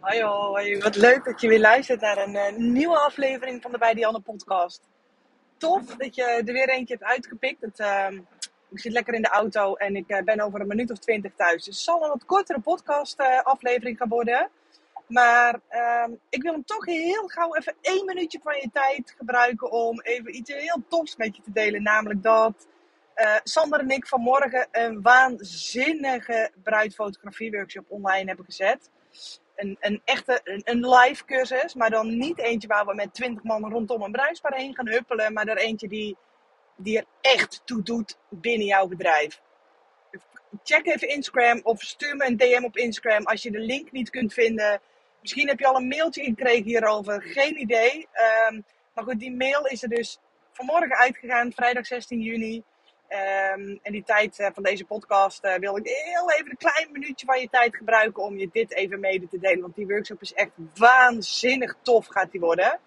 Hoi 0.00 0.22
hoi, 0.22 0.78
wat 0.78 0.96
leuk 0.96 1.24
dat 1.24 1.40
je 1.40 1.48
weer 1.48 1.60
luistert 1.60 2.00
naar 2.00 2.18
een 2.18 2.36
eh, 2.36 2.56
nieuwe 2.56 2.98
aflevering 2.98 3.62
van 3.62 3.72
de 3.72 3.78
Bij 3.78 4.06
podcast. 4.24 4.88
Tof 5.56 5.96
dat 5.96 6.14
je 6.14 6.22
er 6.22 6.44
weer 6.44 6.68
eentje 6.68 6.94
hebt 6.94 7.06
uitgepikt. 7.06 7.60
Het, 7.60 7.78
ehm, 7.78 8.14
ik 8.70 8.80
zit 8.80 8.92
lekker 8.92 9.14
in 9.14 9.22
de 9.22 9.28
auto 9.28 9.74
en 9.74 9.96
ik 9.96 10.08
eh, 10.08 10.22
ben 10.22 10.40
over 10.40 10.60
een 10.60 10.66
minuut 10.66 10.90
of 10.90 10.98
twintig 10.98 11.32
thuis. 11.36 11.64
Dus 11.64 11.74
het 11.74 11.84
zal 11.84 12.02
een 12.02 12.08
wat 12.08 12.24
kortere 12.24 12.60
podcast 12.60 13.18
eh, 13.20 13.42
aflevering 13.42 13.96
gaan 13.96 14.08
worden. 14.08 14.50
Maar 15.06 15.60
ehm, 15.68 16.10
ik 16.28 16.42
wil 16.42 16.52
hem 16.52 16.64
toch 16.64 16.86
heel 16.86 17.26
gauw 17.26 17.54
even 17.54 17.74
één 17.80 18.04
minuutje 18.04 18.40
van 18.42 18.54
je 18.54 18.70
tijd 18.72 19.14
gebruiken 19.18 19.70
om 19.70 20.00
even 20.00 20.36
iets 20.36 20.52
heel 20.52 20.82
tofs 20.88 21.16
met 21.16 21.36
je 21.36 21.42
te 21.42 21.52
delen. 21.52 21.82
Namelijk 21.82 22.22
dat 22.22 22.66
Sander 23.42 23.80
en 23.80 23.90
ik 23.90 24.06
vanmorgen 24.06 24.68
een 24.70 25.02
waanzinnige 25.02 26.50
bruidfotografie 26.62 27.50
workshop 27.50 27.84
online 27.88 28.26
hebben 28.26 28.44
gezet 28.44 28.90
een, 29.58 29.76
een 29.80 30.00
echte 30.04 30.40
een, 30.64 30.88
live 30.88 31.24
cursus, 31.24 31.74
maar 31.74 31.90
dan 31.90 32.18
niet 32.18 32.38
eentje 32.38 32.68
waar 32.68 32.86
we 32.86 32.94
met 32.94 33.14
twintig 33.14 33.42
man 33.42 33.70
rondom 33.70 34.02
een 34.02 34.12
bruidspaar 34.12 34.54
heen 34.54 34.74
gaan 34.74 34.88
huppelen, 34.88 35.32
maar 35.32 35.46
er 35.46 35.56
eentje 35.56 35.88
die, 35.88 36.16
die 36.76 36.98
er 36.98 37.04
echt 37.20 37.62
toe 37.64 37.82
doet 37.82 38.18
binnen 38.28 38.66
jouw 38.66 38.86
bedrijf. 38.86 39.40
Check 40.62 40.86
even 40.86 41.08
Instagram 41.08 41.60
of 41.62 41.80
stuur 41.80 42.16
me 42.16 42.26
een 42.26 42.36
DM 42.36 42.64
op 42.64 42.76
Instagram 42.76 43.26
als 43.26 43.42
je 43.42 43.50
de 43.50 43.60
link 43.60 43.92
niet 43.92 44.10
kunt 44.10 44.32
vinden. 44.32 44.80
Misschien 45.20 45.48
heb 45.48 45.58
je 45.58 45.66
al 45.66 45.76
een 45.76 45.88
mailtje 45.88 46.24
gekregen 46.24 46.64
hierover, 46.64 47.22
geen 47.22 47.60
idee. 47.60 48.08
Um, 48.50 48.64
maar 48.94 49.04
goed, 49.04 49.18
die 49.18 49.36
mail 49.36 49.66
is 49.66 49.82
er 49.82 49.88
dus 49.88 50.18
vanmorgen 50.52 50.96
uitgegaan, 50.96 51.52
vrijdag 51.52 51.86
16 51.86 52.20
juni. 52.20 52.62
Um, 53.10 53.78
en 53.82 53.92
die 53.92 54.04
tijd 54.04 54.38
uh, 54.38 54.48
van 54.54 54.62
deze 54.62 54.84
podcast 54.84 55.44
uh, 55.44 55.54
wil 55.54 55.76
ik 55.76 55.86
heel 55.86 56.30
even 56.30 56.50
een 56.50 56.56
klein 56.56 56.88
minuutje 56.92 57.26
van 57.26 57.40
je 57.40 57.48
tijd 57.48 57.76
gebruiken 57.76 58.22
om 58.22 58.38
je 58.38 58.48
dit 58.52 58.72
even 58.72 59.00
mede 59.00 59.28
te 59.28 59.38
delen. 59.38 59.60
Want 59.60 59.74
die 59.74 59.86
workshop 59.86 60.20
is 60.20 60.32
echt 60.32 60.50
waanzinnig 60.74 61.76
tof 61.82 62.06
gaat 62.06 62.30
die 62.30 62.40
worden. 62.40 62.80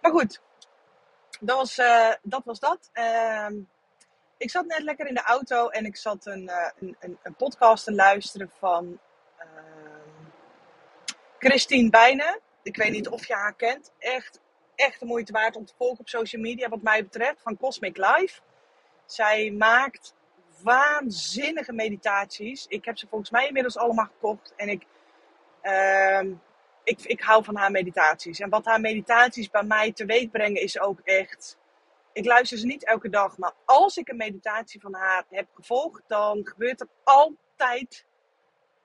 Maar 0.00 0.10
goed, 0.10 0.40
dat 1.40 1.56
was 1.56 1.78
uh, 1.78 2.12
dat. 2.22 2.42
Was 2.44 2.60
dat. 2.60 2.90
ik 4.36 4.50
zat 4.50 4.66
net 4.66 4.82
lekker 4.82 5.06
in 5.06 5.14
de 5.14 5.22
auto 5.22 5.68
en 5.68 5.84
ik 5.84 5.96
zat 5.96 6.26
een, 6.26 6.50
een, 6.78 7.18
een, 7.22 7.34
podcast 7.34 7.84
te 7.84 7.92
luisteren 7.92 8.50
van 8.58 8.98
Christine 11.38 11.90
Bijnen. 11.90 12.40
Ik 12.62 12.76
weet 12.76 12.92
niet 12.92 13.08
of 13.08 13.26
je 13.26 13.34
haar 13.34 13.54
kent. 13.54 13.92
Echt, 13.98 14.40
echt 14.74 15.00
de 15.00 15.06
moeite 15.06 15.32
waard 15.32 15.56
om 15.56 15.66
te 15.66 15.74
volgen 15.76 15.98
op 15.98 16.08
social 16.08 16.42
media 16.42 16.68
wat 16.68 16.82
mij 16.82 17.02
betreft. 17.02 17.42
Van 17.42 17.56
Cosmic 17.56 17.96
Life. 17.96 18.40
Zij 19.12 19.50
maakt 19.50 20.14
waanzinnige 20.62 21.72
meditaties. 21.72 22.66
Ik 22.66 22.84
heb 22.84 22.98
ze 22.98 23.06
volgens 23.08 23.30
mij 23.30 23.46
inmiddels 23.46 23.76
allemaal 23.76 24.04
gekocht. 24.04 24.52
En 24.56 24.68
ik, 24.68 24.86
uh, 25.62 26.20
ik, 26.84 27.02
ik 27.02 27.20
hou 27.20 27.44
van 27.44 27.56
haar 27.56 27.70
meditaties. 27.70 28.40
En 28.40 28.50
wat 28.50 28.64
haar 28.64 28.80
meditaties 28.80 29.50
bij 29.50 29.62
mij 29.62 29.92
teweeg 29.92 30.30
brengen 30.30 30.62
is 30.62 30.80
ook 30.80 31.00
echt... 31.00 31.58
Ik 32.12 32.24
luister 32.24 32.58
ze 32.58 32.66
niet 32.66 32.84
elke 32.84 33.08
dag. 33.08 33.38
Maar 33.38 33.52
als 33.64 33.96
ik 33.96 34.08
een 34.08 34.16
meditatie 34.16 34.80
van 34.80 34.94
haar 34.94 35.24
heb 35.28 35.46
gevolgd... 35.54 36.02
dan 36.06 36.40
gebeurt 36.46 36.80
er 36.80 36.88
altijd 37.04 38.06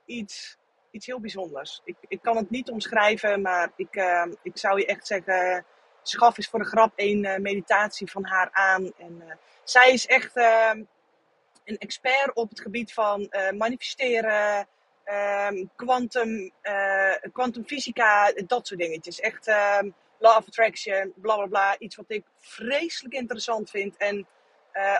iets, 0.05 0.57
iets 0.91 1.05
heel 1.05 1.19
bijzonders. 1.19 1.81
Ik, 1.83 1.95
ik 2.07 2.21
kan 2.21 2.37
het 2.37 2.49
niet 2.49 2.69
omschrijven. 2.69 3.41
Maar 3.41 3.71
ik, 3.75 3.95
uh, 3.95 4.25
ik 4.43 4.57
zou 4.57 4.79
je 4.79 4.85
echt 4.85 5.07
zeggen... 5.07 5.65
Schaf 6.07 6.37
eens 6.37 6.47
voor 6.47 6.59
de 6.59 6.65
grap 6.65 6.91
een 6.95 7.23
uh, 7.23 7.37
meditatie 7.37 8.11
van 8.11 8.25
haar 8.25 8.49
aan. 8.51 8.93
En 8.97 9.21
uh, 9.25 9.33
zij 9.63 9.93
is 9.93 10.05
echt 10.05 10.35
ehm, 10.35 10.83
een 11.63 11.77
expert 11.77 12.33
op 12.33 12.49
het 12.49 12.61
gebied 12.61 12.93
van 12.93 13.27
uh, 13.29 13.51
manifesteren, 13.51 14.67
quantum, 15.75 16.29
um, 16.29 17.31
quantumfysica, 17.31 18.31
dat 18.31 18.67
soort 18.67 18.79
dingetjes. 18.79 19.19
Echt 19.19 19.47
um, 19.47 19.93
law 20.19 20.37
of 20.37 20.47
attraction, 20.47 21.13
bla 21.15 21.35
bla 21.35 21.45
bla. 21.45 21.75
Iets 21.79 21.95
wat 21.95 22.05
ik 22.07 22.23
vreselijk 22.39 23.13
interessant 23.13 23.69
vind. 23.69 23.97
En 23.97 24.27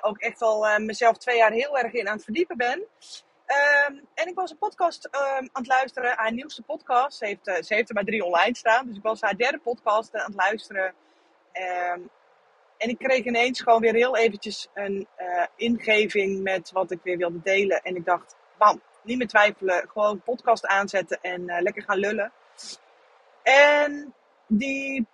ook 0.02 0.18
echt 0.18 0.42
al 0.42 0.80
mezelf 0.80 1.18
twee 1.18 1.38
jaar 1.38 1.52
heel 1.52 1.78
erg 1.78 1.94
in 1.94 2.08
aan 2.08 2.16
het 2.16 2.24
verdiepen 2.24 2.58
ben. 2.58 2.84
Um, 3.48 4.08
en 4.14 4.28
ik 4.28 4.36
was 4.36 4.52
een 4.52 4.58
podcast 4.58 5.06
um, 5.06 5.22
aan 5.22 5.50
het 5.52 5.68
luisteren, 5.68 6.18
haar 6.18 6.34
nieuwste 6.34 6.62
podcast. 6.62 7.18
Ze 7.18 7.26
heeft, 7.26 7.48
uh, 7.48 7.56
ze 7.62 7.74
heeft 7.74 7.90
er 7.90 7.96
maar 7.96 8.04
drie 8.04 8.24
online 8.24 8.56
staan, 8.56 8.88
dus 8.88 8.98
ik 8.98 9.04
was 9.04 9.22
haar 9.22 9.38
derde 9.38 9.60
podcast 9.60 10.16
aan 10.16 10.26
het 10.26 10.36
luisteren. 10.36 10.94
Um, 11.94 12.10
en 12.78 12.90
ik 12.90 12.98
kreeg 12.98 13.26
ineens 13.26 13.62
gewoon 13.62 13.82
weer 13.82 13.94
heel 13.94 14.18
eventjes 14.18 14.68
een 14.74 15.08
uh, 15.20 15.46
ingeving 15.56 16.44
met 16.44 16.72
wat 16.72 16.92
ik 16.92 17.00
weer 17.04 17.18
wilde 17.18 17.42
delen. 17.42 17.82
En 17.82 17.96
ik 17.96 18.06
dacht, 18.06 18.36
bam, 18.58 18.82
niet 19.04 19.18
meer 19.18 19.28
twijfelen. 19.28 19.90
Gewoon 19.90 20.22
podcast 20.22 20.66
aanzetten 20.66 21.20
en 21.22 21.46
lekker 21.46 21.84
gaan 21.84 21.98
lullen. 21.98 22.32
En 23.44 24.14
die, 24.48 25.08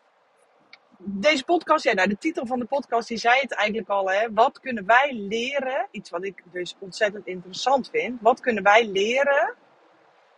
deze 1.06 1.44
podcast, 1.44 1.84
ja, 1.84 1.94
nou, 1.94 2.08
de 2.08 2.18
titel 2.18 2.46
van 2.46 2.60
de 2.60 2.66
podcast, 2.66 3.08
die 3.08 3.18
zei 3.18 3.40
het 3.40 3.54
eigenlijk 3.54 3.90
al. 3.90 4.12
Hè, 4.12 4.34
wat 4.34 4.60
kunnen 4.60 4.86
wij 4.86 5.14
leren? 5.14 5.88
Iets 5.92 6.10
wat 6.10 6.24
ik 6.24 6.44
dus 6.52 6.76
ontzettend 6.80 7.28
interessant 7.28 7.90
vind. 7.90 8.22
Wat 8.22 8.40
kunnen 8.40 8.64
wij 8.64 8.88
leren 8.88 9.56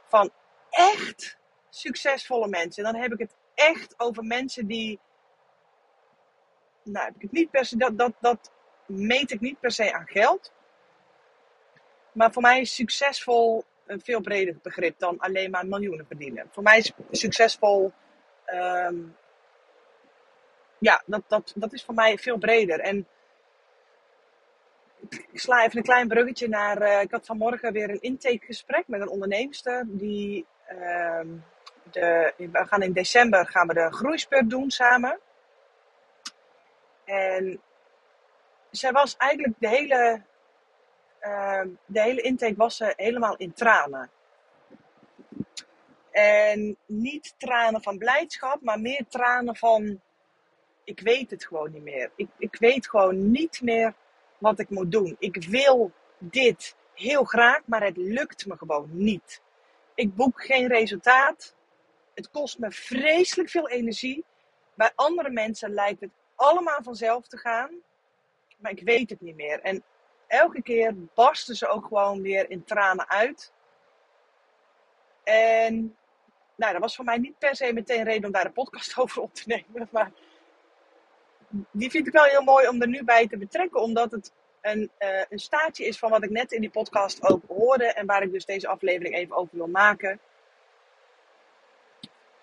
van 0.07 0.31
echt 0.69 1.37
succesvolle 1.69 2.47
mensen? 2.47 2.85
En 2.85 2.91
dan 2.91 3.01
heb 3.01 3.13
ik 3.13 3.19
het 3.19 3.35
echt 3.53 3.93
over 3.97 4.23
mensen 4.23 4.67
die 4.67 4.99
nou 6.85 7.05
heb 7.05 7.15
ik 7.15 7.21
het 7.21 7.31
niet 7.31 7.51
per 7.51 7.65
se, 7.65 7.77
dat, 7.77 7.97
dat, 7.97 8.13
dat 8.19 8.51
meet 8.85 9.31
ik 9.31 9.39
niet 9.39 9.59
per 9.59 9.71
se 9.71 9.93
aan 9.93 10.07
geld. 10.07 10.53
Maar 12.11 12.31
voor 12.31 12.41
mij 12.41 12.61
is 12.61 12.75
succesvol 12.75 13.63
een 13.85 14.01
veel 14.01 14.21
breder 14.21 14.57
begrip 14.61 14.99
dan 14.99 15.19
alleen 15.19 15.51
maar 15.51 15.67
miljoenen 15.67 16.05
verdienen. 16.05 16.47
Voor 16.51 16.63
mij 16.63 16.77
is 16.77 16.91
succesvol, 17.11 17.91
um, 18.53 19.15
ja, 20.77 21.03
dat, 21.05 21.21
dat, 21.27 21.53
dat 21.55 21.73
is 21.73 21.83
voor 21.83 21.93
mij 21.93 22.17
veel 22.17 22.37
breder. 22.37 22.79
En 22.79 23.07
ik 25.09 25.39
sla 25.39 25.63
even 25.63 25.77
een 25.77 25.83
klein 25.83 26.07
bruggetje 26.07 26.47
naar, 26.47 26.81
uh, 26.81 27.01
ik 27.01 27.11
had 27.11 27.25
vanmorgen 27.25 27.73
weer 27.73 27.89
een 27.89 28.01
intakegesprek 28.01 28.87
met 28.87 29.01
een 29.01 29.09
onderneemster 29.09 29.83
die, 29.87 30.45
uh, 30.71 31.19
de, 31.91 32.33
we 32.37 32.65
gaan 32.67 32.81
in 32.81 32.93
december 32.93 33.47
gaan 33.47 33.67
we 33.67 33.73
de 33.73 33.93
groeispurt 33.93 34.49
doen 34.49 34.71
samen. 34.71 35.19
En 37.05 37.61
zij 38.71 38.91
was 38.91 39.17
eigenlijk 39.17 39.53
de 39.59 39.67
hele, 39.67 40.21
uh, 41.21 41.61
de 41.85 42.01
hele 42.01 42.21
intake 42.21 42.55
was 42.55 42.77
ze 42.77 42.93
helemaal 42.95 43.35
in 43.35 43.53
tranen. 43.53 44.09
En 46.11 46.77
niet 46.85 47.33
tranen 47.37 47.83
van 47.83 47.97
blijdschap, 47.97 48.61
maar 48.61 48.79
meer 48.79 49.05
tranen 49.09 49.55
van 49.55 50.01
ik 50.85 50.99
weet 50.99 51.31
het 51.31 51.45
gewoon 51.45 51.71
niet 51.71 51.83
meer. 51.83 52.11
Ik, 52.15 52.27
ik 52.37 52.55
weet 52.55 52.89
gewoon 52.89 53.31
niet 53.31 53.61
meer 53.61 53.93
wat 54.37 54.59
ik 54.59 54.69
moet 54.69 54.91
doen. 54.91 55.15
Ik 55.19 55.45
wil 55.45 55.91
dit 56.17 56.75
heel 56.93 57.23
graag, 57.23 57.61
maar 57.65 57.83
het 57.83 57.97
lukt 57.97 58.45
me 58.45 58.57
gewoon 58.57 58.89
niet. 58.91 59.41
Ik 59.95 60.15
boek 60.15 60.45
geen 60.45 60.67
resultaat. 60.67 61.55
Het 62.13 62.29
kost 62.29 62.59
me 62.59 62.71
vreselijk 62.71 63.49
veel 63.49 63.69
energie. 63.69 64.23
Bij 64.73 64.91
andere 64.95 65.29
mensen 65.29 65.73
lijkt 65.73 66.01
het 66.01 66.09
allemaal 66.35 66.83
vanzelf 66.83 67.27
te 67.27 67.37
gaan. 67.37 67.71
Maar 68.57 68.71
ik 68.71 68.81
weet 68.81 69.09
het 69.09 69.21
niet 69.21 69.35
meer. 69.35 69.59
En 69.59 69.83
elke 70.27 70.61
keer 70.61 70.95
barsten 71.13 71.55
ze 71.55 71.67
ook 71.67 71.85
gewoon 71.85 72.21
weer 72.21 72.49
in 72.49 72.63
tranen 72.63 73.09
uit. 73.09 73.53
En 75.23 75.97
nou, 76.55 76.71
dat 76.71 76.81
was 76.81 76.95
voor 76.95 77.05
mij 77.05 77.17
niet 77.17 77.37
per 77.37 77.55
se 77.55 77.73
meteen 77.73 78.03
reden 78.03 78.25
om 78.25 78.31
daar 78.31 78.45
een 78.45 78.53
podcast 78.53 78.97
over 78.99 79.21
op 79.21 79.33
te 79.33 79.43
nemen. 79.45 79.89
Maar 79.91 80.11
die 81.71 81.89
vind 81.89 82.07
ik 82.07 82.13
wel 82.13 82.23
heel 82.23 82.41
mooi 82.41 82.67
om 82.67 82.81
er 82.81 82.87
nu 82.87 83.03
bij 83.03 83.27
te 83.27 83.37
betrekken. 83.37 83.81
Omdat 83.81 84.11
het 84.11 84.31
een, 84.61 84.91
uh, 84.99 85.23
een 85.29 85.39
staartje 85.39 85.85
is 85.85 85.99
van 85.99 86.09
wat 86.09 86.23
ik 86.23 86.29
net 86.29 86.51
in 86.51 86.61
die 86.61 86.69
podcast 86.69 87.23
ook 87.23 87.43
hoorde. 87.47 87.85
En 87.85 88.05
waar 88.05 88.23
ik 88.23 88.31
dus 88.31 88.45
deze 88.45 88.67
aflevering 88.67 89.15
even 89.15 89.35
over 89.35 89.57
wil 89.57 89.67
maken. 89.67 90.19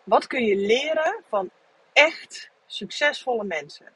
Wat 0.05 0.27
kun 0.27 0.45
je 0.45 0.57
leren 0.57 1.23
van 1.29 1.51
echt 1.93 2.51
succesvolle 2.67 3.45
mensen. 3.45 3.93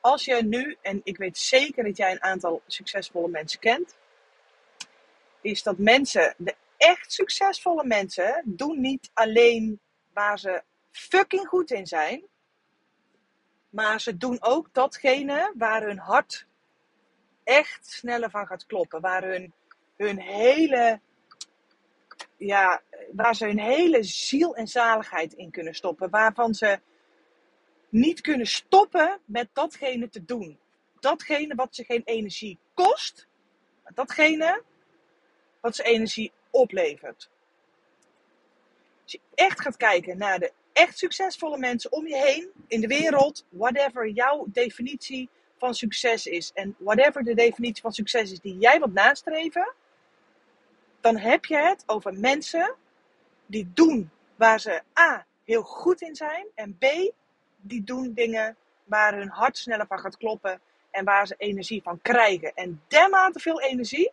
Als 0.00 0.24
je 0.24 0.42
nu, 0.42 0.76
en 0.82 1.00
ik 1.04 1.16
weet 1.16 1.38
zeker 1.38 1.84
dat 1.84 1.96
jij 1.96 2.10
een 2.10 2.22
aantal 2.22 2.62
succesvolle 2.66 3.28
mensen 3.28 3.60
kent, 3.60 3.96
is 5.40 5.62
dat 5.62 5.78
mensen, 5.78 6.34
de 6.36 6.54
echt 6.76 7.12
succesvolle 7.12 7.84
mensen, 7.84 8.42
doen 8.44 8.80
niet 8.80 9.10
alleen 9.14 9.80
waar 10.12 10.38
ze 10.38 10.62
fucking 10.90 11.46
goed 11.46 11.70
in 11.70 11.86
zijn, 11.86 12.24
maar 13.74 14.00
ze 14.00 14.16
doen 14.16 14.36
ook 14.40 14.68
datgene 14.72 15.52
waar 15.56 15.82
hun 15.82 15.98
hart 15.98 16.46
echt 17.44 17.86
sneller 17.86 18.30
van 18.30 18.46
gaat 18.46 18.66
kloppen, 18.66 19.00
waar 19.00 19.22
hun, 19.22 19.52
hun 19.96 20.20
hele 20.20 21.00
ja, 22.36 22.82
waar 23.12 23.34
ze 23.34 23.46
hun 23.46 23.58
hele 23.58 24.02
ziel 24.02 24.56
en 24.56 24.66
zaligheid 24.66 25.32
in 25.32 25.50
kunnen 25.50 25.74
stoppen. 25.74 26.10
Waarvan 26.10 26.54
ze 26.54 26.80
niet 27.88 28.20
kunnen 28.20 28.46
stoppen 28.46 29.20
met 29.24 29.48
datgene 29.52 30.08
te 30.08 30.24
doen. 30.24 30.58
Datgene 31.00 31.54
wat 31.54 31.74
ze 31.74 31.84
geen 31.84 32.02
energie 32.04 32.58
kost, 32.74 33.26
datgene 33.94 34.62
wat 35.60 35.76
ze 35.76 35.82
energie 35.82 36.32
oplevert. 36.50 37.30
Als 39.02 39.12
je 39.12 39.20
echt 39.34 39.60
gaat 39.60 39.76
kijken 39.76 40.18
naar 40.18 40.38
de 40.38 40.52
echt 40.74 40.98
succesvolle 40.98 41.58
mensen 41.58 41.92
om 41.92 42.06
je 42.06 42.16
heen 42.16 42.50
in 42.66 42.80
de 42.80 42.86
wereld, 42.86 43.44
whatever 43.48 44.08
jouw 44.08 44.46
definitie 44.48 45.28
van 45.56 45.74
succes 45.74 46.26
is 46.26 46.50
en 46.54 46.74
whatever 46.78 47.24
de 47.24 47.34
definitie 47.34 47.82
van 47.82 47.92
succes 47.92 48.32
is 48.32 48.40
die 48.40 48.58
jij 48.58 48.78
wilt 48.78 48.92
nastreven, 48.92 49.72
dan 51.00 51.16
heb 51.16 51.44
je 51.44 51.56
het 51.56 51.82
over 51.86 52.14
mensen 52.14 52.74
die 53.46 53.70
doen 53.74 54.10
waar 54.36 54.60
ze 54.60 54.82
A 54.98 55.26
heel 55.44 55.62
goed 55.62 56.00
in 56.00 56.14
zijn 56.14 56.46
en 56.54 56.76
B 56.78 56.84
die 57.56 57.84
doen 57.84 58.12
dingen 58.14 58.56
waar 58.84 59.14
hun 59.14 59.28
hart 59.28 59.58
sneller 59.58 59.86
van 59.86 59.98
gaat 59.98 60.16
kloppen 60.16 60.60
en 60.90 61.04
waar 61.04 61.26
ze 61.26 61.34
energie 61.38 61.82
van 61.82 62.00
krijgen. 62.02 62.54
En 62.54 62.82
dermate 62.88 63.38
veel 63.38 63.60
energie 63.60 64.12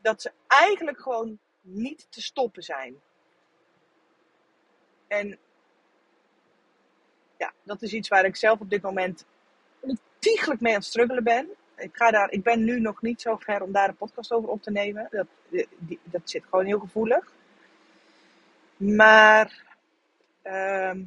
dat 0.00 0.22
ze 0.22 0.32
eigenlijk 0.46 1.00
gewoon 1.00 1.38
niet 1.60 2.06
te 2.10 2.22
stoppen 2.22 2.62
zijn. 2.62 3.00
En 5.08 5.38
ja, 7.40 7.52
dat 7.62 7.82
is 7.82 7.92
iets 7.92 8.08
waar 8.08 8.24
ik 8.24 8.36
zelf 8.36 8.60
op 8.60 8.70
dit 8.70 8.82
moment 8.82 9.24
ontiegelijk 9.80 10.60
mee 10.60 10.72
aan 10.72 10.78
het 10.78 10.88
struggelen 10.88 11.24
ben. 11.24 11.48
Ik, 11.76 11.96
ga 11.96 12.10
daar, 12.10 12.30
ik 12.30 12.42
ben 12.42 12.64
nu 12.64 12.80
nog 12.80 13.02
niet 13.02 13.20
zo 13.20 13.36
ver 13.36 13.62
om 13.62 13.72
daar 13.72 13.88
een 13.88 13.96
podcast 13.96 14.32
over 14.32 14.48
op 14.48 14.62
te 14.62 14.70
nemen. 14.70 15.08
Dat, 15.10 15.26
die, 15.78 15.98
dat 16.02 16.20
zit 16.24 16.44
gewoon 16.50 16.64
heel 16.64 16.78
gevoelig. 16.78 17.32
Maar 18.76 19.62
ehm, 20.42 21.02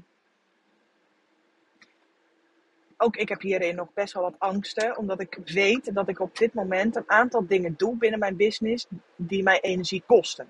ook 2.97 3.15
ik 3.15 3.29
heb 3.29 3.41
hierin 3.41 3.75
nog 3.75 3.93
best 3.93 4.13
wel 4.13 4.23
wat 4.23 4.39
angsten. 4.39 4.97
Omdat 4.97 5.19
ik 5.19 5.39
weet 5.45 5.93
dat 5.93 6.09
ik 6.09 6.19
op 6.19 6.37
dit 6.37 6.53
moment 6.53 6.95
een 6.95 7.09
aantal 7.09 7.47
dingen 7.47 7.73
doe 7.77 7.97
binnen 7.97 8.19
mijn 8.19 8.35
business 8.35 8.87
die 9.15 9.43
mij 9.43 9.59
energie 9.61 10.03
kosten. 10.05 10.49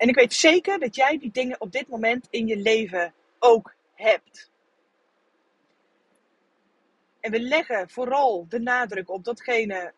En 0.00 0.08
ik 0.08 0.14
weet 0.14 0.34
zeker 0.34 0.78
dat 0.78 0.94
jij 0.94 1.18
die 1.18 1.30
dingen 1.30 1.60
op 1.60 1.72
dit 1.72 1.88
moment 1.88 2.26
in 2.30 2.46
je 2.46 2.56
leven 2.56 3.14
ook 3.38 3.74
hebt. 3.94 4.50
En 7.20 7.30
we 7.30 7.40
leggen 7.40 7.90
vooral 7.90 8.46
de 8.48 8.60
nadruk 8.60 9.10
op 9.10 9.24
datgene. 9.24 9.92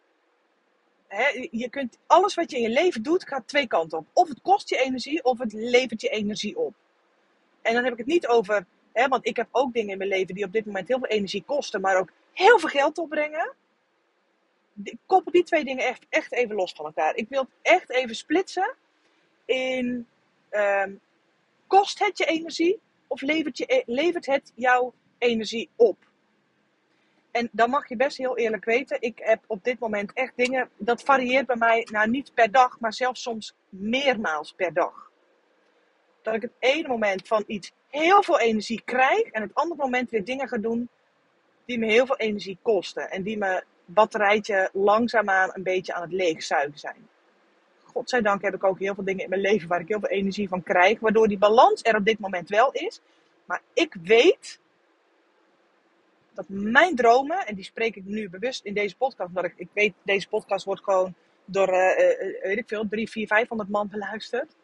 Je 1.50 1.69
kunt, 1.70 1.99
alles 2.06 2.34
wat 2.34 2.50
je 2.50 2.56
in 2.56 2.62
je 2.62 2.69
leven 2.69 3.02
doet, 3.02 3.28
gaat 3.28 3.49
twee 3.49 3.66
kanten 3.66 3.99
op. 3.99 4.06
Of 4.12 4.28
het 4.28 4.40
kost 4.43 4.69
je 4.69 4.76
energie, 4.76 5.25
of 5.25 5.38
het 5.38 5.52
levert 5.52 6.00
je 6.00 6.08
energie 6.08 6.58
op. 6.58 6.75
En 7.60 7.75
dan 7.75 7.84
heb 7.84 7.93
ik 7.93 7.98
het 7.98 8.06
niet 8.06 8.26
over, 8.26 8.66
want 8.93 9.26
ik 9.26 9.37
heb 9.37 9.48
ook 9.50 9.72
dingen 9.72 9.90
in 9.90 9.98
mijn 9.98 10.10
leven 10.10 10.34
die 10.34 10.44
op 10.44 10.52
dit 10.52 10.66
moment 10.66 10.88
heel 10.88 10.98
veel 10.98 11.08
energie 11.08 11.44
kosten, 11.44 11.81
maar 11.81 11.98
ook 11.98 12.12
heel 12.32 12.58
veel 12.58 12.69
geld 12.69 12.98
opbrengen. 12.98 13.52
Ik 14.82 14.98
koppel 15.06 15.32
die 15.32 15.44
twee 15.44 15.64
dingen 15.64 15.87
echt, 15.87 16.06
echt 16.08 16.32
even 16.32 16.56
los 16.56 16.72
van 16.72 16.84
elkaar. 16.84 17.16
Ik 17.16 17.28
wil 17.28 17.40
het 17.40 17.50
echt 17.62 17.90
even 17.90 18.16
splitsen 18.16 18.76
in 19.44 20.06
um, 20.50 21.00
kost 21.67 21.99
het 21.99 22.19
je 22.19 22.25
energie 22.25 22.81
of 23.06 23.21
levert, 23.21 23.59
je, 23.59 23.65
e-, 23.67 23.83
levert 23.87 24.27
het 24.27 24.53
jouw 24.55 24.93
energie 25.19 25.69
op? 25.77 25.97
En 27.31 27.49
dan 27.53 27.71
mag 27.71 27.89
je 27.89 27.97
best 27.97 28.17
heel 28.17 28.37
eerlijk 28.37 28.65
weten, 28.65 28.97
ik 29.00 29.19
heb 29.23 29.44
op 29.47 29.65
dit 29.65 29.79
moment 29.79 30.12
echt 30.12 30.33
dingen, 30.37 30.69
dat 30.77 31.03
varieert 31.03 31.47
bij 31.47 31.56
mij, 31.56 31.87
nou 31.91 32.11
niet 32.11 32.35
per 32.35 32.50
dag, 32.50 32.81
maar 32.81 32.93
zelfs 32.93 33.23
soms 33.23 33.55
meermaals 33.69 34.53
per 34.53 34.73
dag. 34.73 35.11
Dat 36.23 36.35
ik 36.35 36.43
het 36.43 36.53
ene 36.59 36.89
moment 36.89 37.29
van 37.29 37.44
iets 37.47 37.73
heel 37.89 38.23
veel 38.23 38.41
energie 38.41 38.83
krijg 38.85 39.23
en 39.23 39.43
het 39.43 39.55
andere 39.55 39.81
moment 39.81 40.11
weer 40.11 40.25
dingen 40.25 40.49
ga 40.49 40.56
doen 40.56 40.89
die 41.65 41.79
me 41.79 41.87
heel 41.87 42.06
veel 42.06 42.17
energie 42.17 42.59
kosten. 42.62 43.11
En 43.11 43.23
die 43.23 43.39
mijn 43.39 43.65
batterijtje 43.85 44.71
langzaamaan 44.73 45.50
een 45.53 45.62
beetje 45.62 45.94
aan 45.94 46.03
het 46.03 46.12
leegzuigen 46.12 46.79
zijn 46.79 47.09
godzijdank 47.93 48.43
heb 48.43 48.55
ik 48.55 48.65
ook 48.65 48.79
heel 48.79 48.94
veel 48.94 49.05
dingen 49.05 49.25
in 49.25 49.29
mijn 49.29 49.41
leven 49.41 49.69
waar 49.69 49.81
ik 49.81 49.89
heel 49.89 50.00
veel 50.00 50.09
energie 50.09 50.49
van 50.49 50.62
krijg. 50.62 51.00
Waardoor 51.00 51.29
die 51.29 51.39
balans 51.39 51.83
er 51.83 51.97
op 51.97 52.05
dit 52.05 52.19
moment 52.19 52.49
wel 52.49 52.73
is. 52.73 53.00
Maar 53.44 53.62
ik 53.73 53.97
weet 54.03 54.61
dat 56.35 56.44
mijn 56.49 56.97
dromen, 56.97 57.47
en 57.47 57.55
die 57.55 57.65
spreek 57.65 57.97
ik 57.97 58.05
nu 58.05 58.31
bewust 58.31 58.65
in 58.65 58.75
deze 58.75 58.97
podcast, 58.97 59.29
omdat 59.29 59.44
ik, 59.44 59.53
ik 59.56 59.69
weet, 59.73 59.94
deze 60.03 60.29
podcast 60.29 60.65
wordt 60.65 60.83
gewoon 60.83 61.15
door, 61.44 61.69
uh, 61.69 61.77
uh, 61.77 62.43
weet 62.43 62.59
ik 62.59 62.69
veel, 62.69 62.89
3, 62.89 63.11
4, 63.11 63.27
500 63.27 63.71
man 63.71 63.89
beluisterd. 63.89 64.55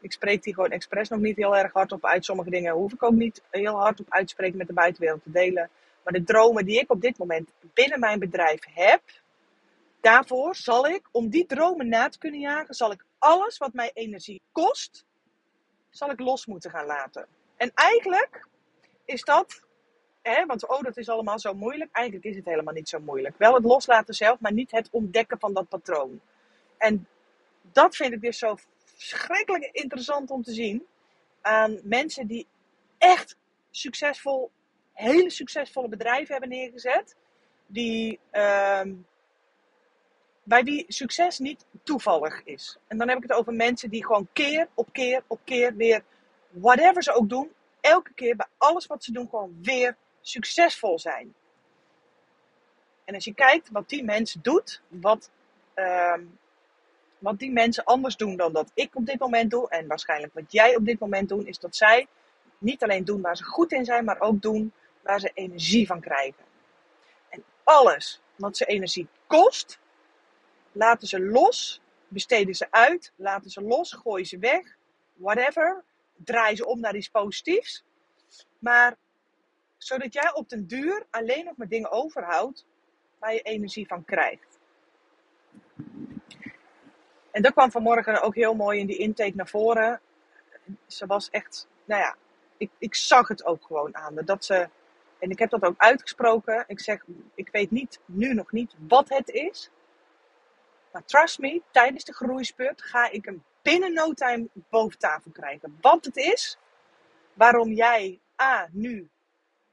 Ik 0.00 0.12
spreek 0.12 0.42
die 0.42 0.54
gewoon 0.54 0.70
expres 0.70 1.08
nog 1.08 1.20
niet 1.20 1.36
heel 1.36 1.56
erg 1.56 1.72
hard 1.72 1.92
op 1.92 2.04
uit. 2.04 2.24
Sommige 2.24 2.50
dingen 2.50 2.74
hoef 2.74 2.92
ik 2.92 3.02
ook 3.02 3.12
niet 3.12 3.42
heel 3.50 3.74
hard 3.74 4.00
op 4.00 4.06
uitspreken 4.08 4.58
met 4.58 4.66
de 4.66 4.72
buitenwereld 4.72 5.22
te 5.22 5.30
delen. 5.30 5.70
Maar 6.04 6.12
de 6.12 6.24
dromen 6.24 6.64
die 6.64 6.80
ik 6.80 6.90
op 6.90 7.00
dit 7.00 7.18
moment 7.18 7.52
binnen 7.74 8.00
mijn 8.00 8.18
bedrijf 8.18 8.60
heb, 8.74 9.02
Daarvoor 10.06 10.56
zal 10.56 10.86
ik, 10.86 11.08
om 11.12 11.28
die 11.28 11.46
dromen 11.46 11.88
na 11.88 12.08
te 12.08 12.18
kunnen 12.18 12.40
jagen, 12.40 12.74
zal 12.74 12.92
ik 12.92 13.04
alles 13.18 13.58
wat 13.58 13.72
mij 13.72 13.90
energie 13.94 14.40
kost, 14.52 15.04
zal 15.90 16.10
ik 16.10 16.20
los 16.20 16.46
moeten 16.46 16.70
gaan 16.70 16.86
laten. 16.86 17.26
En 17.56 17.70
eigenlijk 17.74 18.46
is 19.04 19.22
dat, 19.22 19.62
hè, 20.22 20.46
want 20.46 20.68
oh, 20.68 20.82
dat 20.82 20.96
is 20.96 21.08
allemaal 21.08 21.38
zo 21.38 21.54
moeilijk. 21.54 21.90
Eigenlijk 21.92 22.26
is 22.26 22.36
het 22.36 22.44
helemaal 22.44 22.74
niet 22.74 22.88
zo 22.88 23.00
moeilijk. 23.00 23.38
Wel 23.38 23.54
het 23.54 23.64
loslaten 23.64 24.14
zelf, 24.14 24.40
maar 24.40 24.52
niet 24.52 24.70
het 24.70 24.88
ontdekken 24.90 25.38
van 25.38 25.52
dat 25.52 25.68
patroon. 25.68 26.20
En 26.76 27.08
dat 27.72 27.96
vind 27.96 28.12
ik 28.12 28.20
dus 28.20 28.38
zo 28.38 28.56
verschrikkelijk 28.84 29.68
interessant 29.72 30.30
om 30.30 30.42
te 30.42 30.52
zien 30.52 30.86
aan 31.40 31.80
mensen 31.82 32.26
die 32.26 32.46
echt 32.98 33.36
succesvol, 33.70 34.50
hele 34.92 35.30
succesvolle 35.30 35.88
bedrijven 35.88 36.32
hebben 36.32 36.48
neergezet. 36.48 37.16
Die 37.66 38.18
ehm, 38.30 38.92
bij 40.46 40.62
wie 40.62 40.84
succes 40.88 41.38
niet 41.38 41.66
toevallig 41.82 42.44
is. 42.44 42.78
En 42.86 42.98
dan 42.98 43.08
heb 43.08 43.16
ik 43.16 43.22
het 43.22 43.32
over 43.32 43.52
mensen 43.52 43.90
die 43.90 44.06
gewoon 44.06 44.28
keer 44.32 44.68
op 44.74 44.88
keer 44.92 45.22
op 45.26 45.40
keer 45.44 45.76
weer, 45.76 46.02
whatever 46.50 47.02
ze 47.02 47.12
ook 47.12 47.28
doen, 47.28 47.52
elke 47.80 48.12
keer 48.14 48.36
bij 48.36 48.46
alles 48.56 48.86
wat 48.86 49.04
ze 49.04 49.12
doen 49.12 49.28
gewoon 49.28 49.58
weer 49.62 49.96
succesvol 50.20 50.98
zijn. 50.98 51.34
En 53.04 53.14
als 53.14 53.24
je 53.24 53.34
kijkt 53.34 53.70
wat 53.70 53.88
die 53.88 54.04
mensen 54.04 54.42
doet, 54.42 54.80
wat, 54.88 55.30
uh, 55.74 56.18
wat 57.18 57.38
die 57.38 57.52
mensen 57.52 57.84
anders 57.84 58.16
doen 58.16 58.36
dan 58.36 58.52
dat 58.52 58.70
ik 58.74 58.94
op 58.94 59.06
dit 59.06 59.18
moment 59.18 59.50
doe, 59.50 59.68
en 59.68 59.86
waarschijnlijk 59.86 60.34
wat 60.34 60.52
jij 60.52 60.76
op 60.76 60.84
dit 60.84 60.98
moment 60.98 61.28
doet, 61.28 61.46
is 61.46 61.58
dat 61.58 61.76
zij 61.76 62.06
niet 62.58 62.82
alleen 62.82 63.04
doen 63.04 63.20
waar 63.20 63.36
ze 63.36 63.44
goed 63.44 63.72
in 63.72 63.84
zijn, 63.84 64.04
maar 64.04 64.20
ook 64.20 64.42
doen 64.42 64.72
waar 65.02 65.20
ze 65.20 65.30
energie 65.34 65.86
van 65.86 66.00
krijgen. 66.00 66.44
En 67.28 67.44
alles 67.64 68.20
wat 68.36 68.56
ze 68.56 68.64
energie 68.64 69.08
kost, 69.26 69.78
laten 70.76 71.08
ze 71.08 71.20
los, 71.20 71.80
besteden 72.08 72.54
ze 72.54 72.66
uit, 72.70 73.12
laten 73.16 73.50
ze 73.50 73.62
los, 73.62 73.92
gooien 73.92 74.26
ze 74.26 74.38
weg, 74.38 74.76
whatever. 75.14 75.84
Draai 76.16 76.56
ze 76.56 76.66
om 76.66 76.80
naar 76.80 76.96
iets 76.96 77.08
positiefs. 77.08 77.84
Maar 78.58 78.96
zodat 79.76 80.12
jij 80.12 80.34
op 80.34 80.48
den 80.48 80.66
duur 80.66 81.06
alleen 81.10 81.44
nog 81.44 81.56
maar 81.56 81.68
dingen 81.68 81.90
overhoudt 81.90 82.66
waar 83.18 83.32
je 83.32 83.40
energie 83.40 83.86
van 83.86 84.04
krijgt. 84.04 84.58
En 87.30 87.42
dat 87.42 87.52
kwam 87.52 87.70
vanmorgen 87.70 88.22
ook 88.22 88.34
heel 88.34 88.54
mooi 88.54 88.80
in 88.80 88.86
die 88.86 88.98
intake 88.98 89.32
naar 89.34 89.48
voren. 89.48 90.00
Ze 90.86 91.06
was 91.06 91.30
echt, 91.30 91.68
nou 91.84 92.00
ja, 92.00 92.16
ik, 92.56 92.70
ik 92.78 92.94
zag 92.94 93.28
het 93.28 93.44
ook 93.44 93.64
gewoon 93.64 93.96
aan 93.96 94.14
Dat 94.24 94.44
ze, 94.44 94.68
en 95.18 95.30
ik 95.30 95.38
heb 95.38 95.50
dat 95.50 95.62
ook 95.62 95.78
uitgesproken. 95.78 96.64
Ik 96.66 96.80
zeg, 96.80 97.04
ik 97.34 97.48
weet 97.52 97.70
niet, 97.70 98.00
nu 98.04 98.34
nog 98.34 98.52
niet 98.52 98.74
wat 98.88 99.08
het 99.08 99.28
is. 99.28 99.70
Trust 101.04 101.38
me, 101.38 101.62
tijdens 101.70 102.04
de 102.04 102.14
groeispurt 102.14 102.82
ga 102.82 103.10
ik 103.10 103.24
hem 103.24 103.44
binnen 103.62 103.92
no 103.92 104.12
time 104.12 104.48
boven 104.70 104.98
tafel 104.98 105.30
krijgen. 105.30 105.78
Wat 105.80 106.04
het 106.04 106.16
is, 106.16 106.58
waarom 107.34 107.72
jij 107.72 108.20
A, 108.42 108.68
nu 108.72 109.08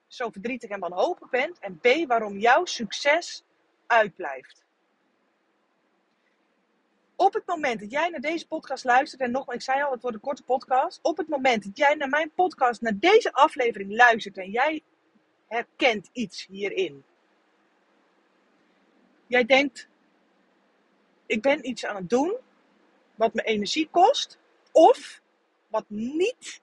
zo 0.08 0.30
verdrietig 0.30 0.70
en 0.70 0.80
wanhopig 0.80 1.30
bent. 1.30 1.60
En 1.60 1.80
B, 1.80 2.08
waarom 2.08 2.38
jouw 2.38 2.65
succes 2.65 3.44
uitblijft. 3.88 4.63
Op 7.15 7.34
het 7.34 7.46
moment 7.46 7.80
dat 7.80 7.92
jij 7.92 8.10
naar 8.10 8.22
deze 8.22 8.48
podcast 8.48 8.84
luistert, 8.84 9.22
en 9.22 9.32
nog, 9.32 9.53
ik 9.53 9.62
zei 9.62 9.84
al, 9.84 9.92
het 9.92 10.01
wordt 10.01 10.18
een 10.18 10.24
korte 10.24 10.44
podcast. 10.44 11.00
Op 11.01 11.18
het 11.18 11.27
moment 11.27 11.63
dat 11.63 11.77
jij 11.77 11.96
naar 11.96 12.10
mijn 12.10 12.32
podcast, 12.36 12.82
naar 12.82 13.00
deze 13.00 13.34
aflevering 13.34 13.96
luistert 13.96 14.38
en 14.38 14.50
jij 14.50 14.84
herkent 15.48 16.10
iets 16.12 16.46
hierin. 16.46 17.03
Jij 19.27 19.46
denkt, 19.46 19.88
ik 21.34 21.42
ben 21.42 21.68
iets 21.68 21.86
aan 21.86 21.96
het 21.96 22.10
doen 22.10 22.38
wat 23.16 23.34
me 23.34 23.42
energie 23.42 23.88
kost, 23.92 24.38
of 24.72 25.22
wat 25.68 25.86
niet 25.88 26.62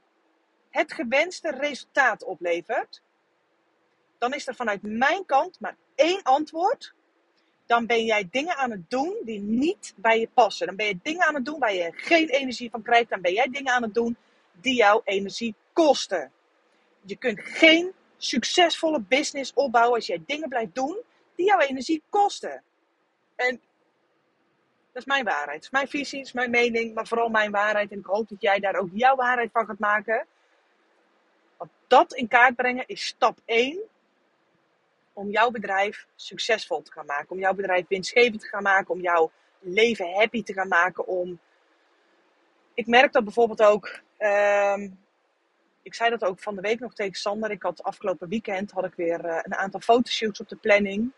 het 0.70 0.92
gewenste 0.92 1.50
resultaat 1.50 2.24
oplevert, 2.24 3.02
dan 4.18 4.34
is 4.34 4.46
er 4.46 4.54
vanuit 4.54 4.82
mijn 4.82 5.26
kant 5.26 5.60
maar 5.60 5.76
één 5.94 6.22
antwoord. 6.22 6.94
Dan 7.66 7.86
ben 7.86 8.04
jij 8.04 8.28
dingen 8.30 8.56
aan 8.56 8.70
het 8.70 8.90
doen 8.90 9.16
die 9.24 9.40
niet 9.40 9.94
bij 9.96 10.20
je 10.20 10.28
passen. 10.34 10.66
Dan 10.66 10.76
ben 10.76 10.86
je 10.86 10.98
dingen 11.02 11.26
aan 11.26 11.34
het 11.34 11.44
doen 11.44 11.58
waar 11.58 11.74
je 11.74 11.92
geen 11.94 12.28
energie 12.28 12.70
van 12.70 12.82
krijgt. 12.82 13.10
Dan 13.10 13.20
ben 13.20 13.32
jij 13.32 13.48
dingen 13.50 13.72
aan 13.72 13.82
het 13.82 13.94
doen 13.94 14.16
die 14.52 14.74
jouw 14.74 15.00
energie 15.04 15.54
kosten. 15.72 16.32
Je 17.00 17.16
kunt 17.16 17.40
geen 17.40 17.92
succesvolle 18.16 19.00
business 19.00 19.52
opbouwen 19.54 19.94
als 19.94 20.06
jij 20.06 20.22
dingen 20.26 20.48
blijft 20.48 20.74
doen 20.74 20.98
die 21.34 21.46
jouw 21.46 21.60
energie 21.60 22.02
kosten. 22.08 22.62
En 23.36 23.60
Dat 24.92 25.02
is 25.02 25.08
mijn 25.08 25.24
waarheid. 25.24 25.54
Het 25.54 25.62
is 25.62 25.70
mijn 25.70 25.88
visie, 25.88 26.18
het 26.18 26.26
is 26.26 26.32
mijn 26.32 26.50
mening, 26.50 26.94
maar 26.94 27.06
vooral 27.06 27.28
mijn 27.28 27.50
waarheid. 27.50 27.90
En 27.90 27.98
ik 27.98 28.06
hoop 28.06 28.28
dat 28.28 28.40
jij 28.40 28.58
daar 28.58 28.74
ook 28.74 28.88
jouw 28.92 29.16
waarheid 29.16 29.50
van 29.52 29.66
gaat 29.66 29.78
maken. 29.78 30.26
Want 31.56 31.70
dat 31.86 32.14
in 32.14 32.28
kaart 32.28 32.56
brengen 32.56 32.86
is 32.86 33.06
stap 33.06 33.38
1 33.44 33.78
om 35.12 35.30
jouw 35.30 35.50
bedrijf 35.50 36.06
succesvol 36.14 36.82
te 36.82 36.92
gaan 36.92 37.06
maken. 37.06 37.30
Om 37.30 37.38
jouw 37.38 37.54
bedrijf 37.54 37.88
winstgevend 37.88 38.40
te 38.40 38.48
gaan 38.48 38.62
maken. 38.62 38.94
Om 38.94 39.00
jouw 39.00 39.30
leven 39.58 40.12
happy 40.12 40.42
te 40.42 40.52
gaan 40.52 40.68
maken. 40.68 41.06
Om... 41.06 41.38
Ik 42.74 42.86
merk 42.86 43.12
dat 43.12 43.24
bijvoorbeeld 43.24 43.62
ook. 43.62 44.00
ehm, 44.16 44.88
ik 45.82 45.94
zei 45.94 46.10
dat 46.10 46.24
ook 46.24 46.40
van 46.40 46.54
de 46.54 46.60
week 46.60 46.80
nog 46.80 46.94
tegen 46.94 47.14
Sander. 47.14 47.50
Ik 47.50 47.62
had 47.62 47.82
afgelopen 47.82 48.28
weekend 48.28 48.70
had 48.70 48.84
ik 48.84 48.94
weer 48.94 49.24
eh, 49.24 49.38
een 49.42 49.54
aantal 49.54 49.80
fotoshoots 49.80 50.40
op 50.40 50.48
de 50.48 50.56
planning. 50.56 51.12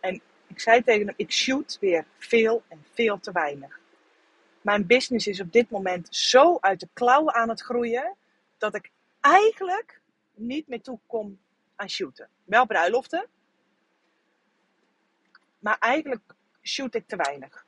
En 0.00 0.22
ik 0.46 0.60
zei 0.60 0.82
tegen 0.82 1.06
hem, 1.06 1.14
ik 1.16 1.32
shoot 1.32 1.78
weer 1.80 2.04
veel 2.18 2.62
en 2.68 2.84
veel 2.92 3.20
te 3.20 3.32
weinig. 3.32 3.80
Mijn 4.60 4.86
business 4.86 5.26
is 5.26 5.40
op 5.40 5.52
dit 5.52 5.70
moment 5.70 6.16
zo 6.16 6.58
uit 6.60 6.80
de 6.80 6.88
klauwen 6.92 7.34
aan 7.34 7.48
het 7.48 7.60
groeien, 7.60 8.16
dat 8.58 8.74
ik 8.74 8.90
eigenlijk 9.20 10.00
niet 10.34 10.68
meer 10.68 10.80
toe 10.80 10.98
kom 11.06 11.38
aan 11.76 11.90
shooten. 11.90 12.28
Wel 12.44 12.66
bruiloften, 12.66 13.26
maar 15.58 15.76
eigenlijk 15.78 16.22
shoot 16.62 16.94
ik 16.94 17.06
te 17.06 17.16
weinig. 17.16 17.64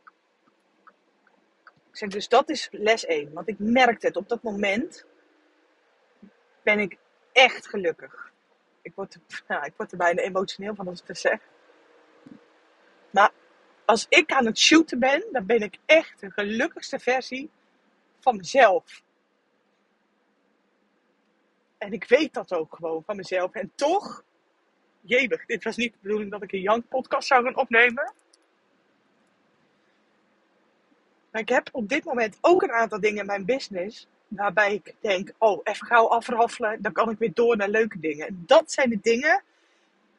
Ik 1.91 2.03
zeg, 2.03 2.09
dus 2.09 2.29
dat 2.29 2.49
is 2.49 2.69
les 2.71 3.05
1. 3.05 3.33
Want 3.33 3.49
ik 3.49 3.59
merkte 3.59 4.07
het 4.07 4.17
op 4.17 4.29
dat 4.29 4.43
moment, 4.43 5.07
ben 6.63 6.79
ik 6.79 6.97
echt 7.33 7.69
gelukkig. 7.69 8.33
Ik 8.83 8.93
word, 8.95 9.19
nou, 9.49 9.65
ik 9.65 9.73
word 9.77 9.93
er 9.93 9.99
bijna 9.99 10.23
emotioneel 10.23 10.75
van 10.75 10.89
als 10.89 11.01
ik 11.01 11.07
het 11.07 11.19
zeg. 11.19 11.41
Maar 13.17 13.33
als 13.85 14.07
ik 14.09 14.33
aan 14.33 14.47
het 14.47 14.59
shooten 14.59 14.99
ben, 14.99 15.25
dan 15.33 15.47
ben 15.47 15.61
ik 15.61 15.79
echt 15.87 16.21
de 16.21 16.31
gelukkigste 16.31 16.99
versie 16.99 17.51
van 18.21 18.37
mezelf. 18.37 19.03
En 21.79 21.93
ik 21.93 22.05
weet 22.09 22.35
dat 22.35 22.53
ook 22.53 22.75
gewoon 22.75 23.03
van 23.07 23.17
mezelf. 23.17 23.53
En 23.53 23.73
toch, 23.75 24.25
jebig, 25.01 25.47
dit 25.47 25.65
was 25.65 25.77
niet 25.77 25.93
de 25.93 25.99
bedoeling 26.03 26.31
dat 26.31 26.43
ik 26.43 26.53
een 26.53 26.61
Young 26.61 26.89
podcast 26.89 27.29
zou 27.29 27.45
gaan 27.45 27.57
opnemen. 27.57 28.13
Maar 31.31 31.41
ik 31.41 31.49
heb 31.49 31.69
op 31.73 31.89
dit 31.89 32.05
moment 32.05 32.39
ook 32.41 32.63
een 32.63 32.73
aantal 32.73 33.01
dingen 33.01 33.21
in 33.21 33.27
mijn 33.27 33.45
business 33.45 34.09
waarbij 34.29 34.75
ik 34.75 34.95
denk, 35.01 35.33
oh, 35.39 35.61
even 35.63 35.87
gauw 35.87 36.09
afraffelen, 36.09 36.83
dan 36.83 36.93
kan 36.93 37.11
ik 37.11 37.19
weer 37.19 37.35
door 37.35 37.57
naar 37.57 37.69
leuke 37.69 38.01
dingen. 38.01 38.27
En 38.27 38.43
dat 38.47 38.73
zijn 38.73 38.91
de 38.91 38.99
dingen 39.03 39.43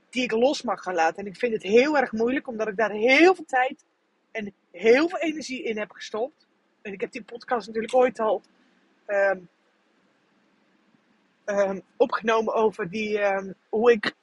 die 0.10 0.24
ik 0.24 0.32
los 0.32 0.62
mag 0.62 0.82
gaan 0.82 0.96
laten. 0.96 1.18
En 1.18 1.32
ik 1.32 1.38
vind 1.38 1.54
het 1.54 1.64
heel 1.64 1.98
erg 1.98 2.12
moeilijk, 2.12 2.48
omdat 2.48 2.68
ik 2.68 2.78
daar 2.78 2.92
heel 2.92 3.36
veel 3.36 3.46
tijd 3.46 3.86
en 4.32 4.54
heel 4.72 5.10
veel 5.10 5.20
energie 5.20 5.64
in 5.64 5.78
heb 5.78 5.92
gestopt. 5.92 6.48
En 6.82 6.94
ik 6.94 7.02
heb 7.02 7.12
die 7.12 7.24
podcast 7.24 7.68
natuurlijk 7.68 7.96
ooit 7.96 8.20
al 8.20 8.42
ehm, 9.06 9.40
ehm, 11.46 11.80
opgenomen 11.98 12.54
over 12.54 12.90
die, 12.90 13.20
ehm, 13.20 13.52
hoe 13.70 13.92
ik, 13.92 14.14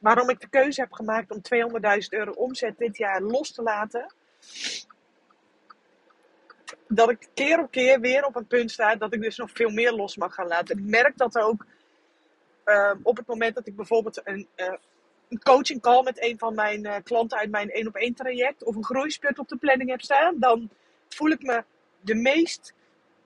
waarom 0.00 0.30
ik 0.30 0.40
de 0.40 0.48
keuze 0.48 0.80
heb 0.80 0.92
gemaakt 0.92 1.30
om 1.30 1.42
200.000 1.42 2.12
euro 2.12 2.30
omzet 2.30 2.78
dit 2.78 2.96
jaar 2.96 3.20
los 3.20 3.52
te 3.52 3.62
laten. 3.62 4.14
Dat 6.88 7.10
ik 7.10 7.28
keer 7.34 7.60
op 7.60 7.70
keer 7.70 8.00
weer 8.00 8.24
op 8.24 8.36
een 8.36 8.46
punt 8.46 8.70
sta 8.70 8.96
dat 8.96 9.14
ik 9.14 9.20
dus 9.20 9.36
nog 9.36 9.50
veel 9.50 9.70
meer 9.70 9.92
los 9.92 10.16
mag 10.16 10.34
gaan 10.34 10.46
laten. 10.46 10.76
En 10.76 10.82
ik 10.82 10.90
merk 10.90 11.16
dat 11.16 11.38
ook 11.38 11.66
op 13.02 13.16
het 13.16 13.26
moment 13.26 13.54
dat 13.54 13.66
ik 13.66 13.76
bijvoorbeeld 13.76 14.20
een, 14.24 14.48
eh, 14.54 14.72
coaching 15.38 15.80
call 15.80 16.02
met 16.02 16.22
een 16.22 16.38
van 16.38 16.54
mijn 16.54 16.86
eh, 16.86 17.02
klanten 17.02 17.38
uit 17.38 17.50
mijn 17.50 17.70
1 17.70 17.86
op 17.86 17.94
1 17.94 18.14
traject 18.14 18.64
of 18.64 18.76
een 18.76 18.84
groeispurt 18.84 19.38
op 19.38 19.48
de 19.48 19.56
planning 19.56 19.90
heb 19.90 20.00
staan, 20.00 20.38
dan 20.38 20.70
voel 21.08 21.30
ik 21.30 21.42
me 21.42 21.64
de 22.00 22.14
meest 22.14 22.74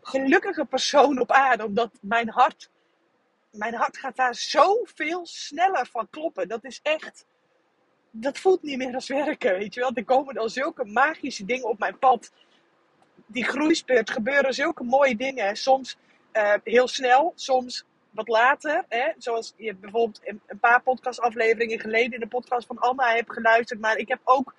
gelukkige 0.02 0.64
persoon 0.64 1.20
op 1.20 1.32
aarde. 1.32 1.64
Omdat 1.64 1.90
mijn 2.00 2.28
hart, 2.28 2.70
mijn 3.50 3.74
hart 3.74 3.96
gaat 3.96 4.16
daar 4.16 4.34
zoveel 4.34 5.26
sneller 5.26 5.86
van 5.86 6.10
kloppen. 6.10 6.48
Dat 6.48 6.64
is 6.64 6.80
echt, 6.82 7.26
dat 8.10 8.38
voelt 8.38 8.62
niet 8.62 8.78
meer 8.78 8.94
als 8.94 9.08
werken, 9.08 9.58
weet 9.58 9.74
je 9.74 9.80
wel. 9.80 9.90
Er 9.94 10.04
komen 10.04 10.34
dan 10.34 10.50
zulke 10.50 10.84
magische 10.84 11.44
dingen 11.44 11.68
op 11.68 11.78
mijn 11.78 11.98
pad. 11.98 12.32
Die 13.26 13.44
groeispurt 13.44 14.10
gebeuren 14.10 14.54
zulke 14.54 14.84
mooie 14.84 15.16
dingen. 15.16 15.56
Soms 15.56 15.96
eh, 16.32 16.54
heel 16.64 16.88
snel, 16.88 17.32
soms 17.34 17.84
wat 18.10 18.28
later. 18.28 18.84
Hè? 18.88 19.12
Zoals 19.18 19.54
je 19.56 19.74
bijvoorbeeld 19.74 20.20
een, 20.24 20.58
paar 20.60 20.82
podcastafleveringen 20.82 21.80
geleden 21.80 22.12
in 22.12 22.20
de 22.20 22.26
podcast 22.26 22.66
van 22.66 22.78
Anna 22.78 23.14
hebt 23.14 23.32
geluisterd. 23.32 23.80
Maar 23.80 23.96
ik 23.96 24.08
heb 24.08 24.20
ook 24.24 24.54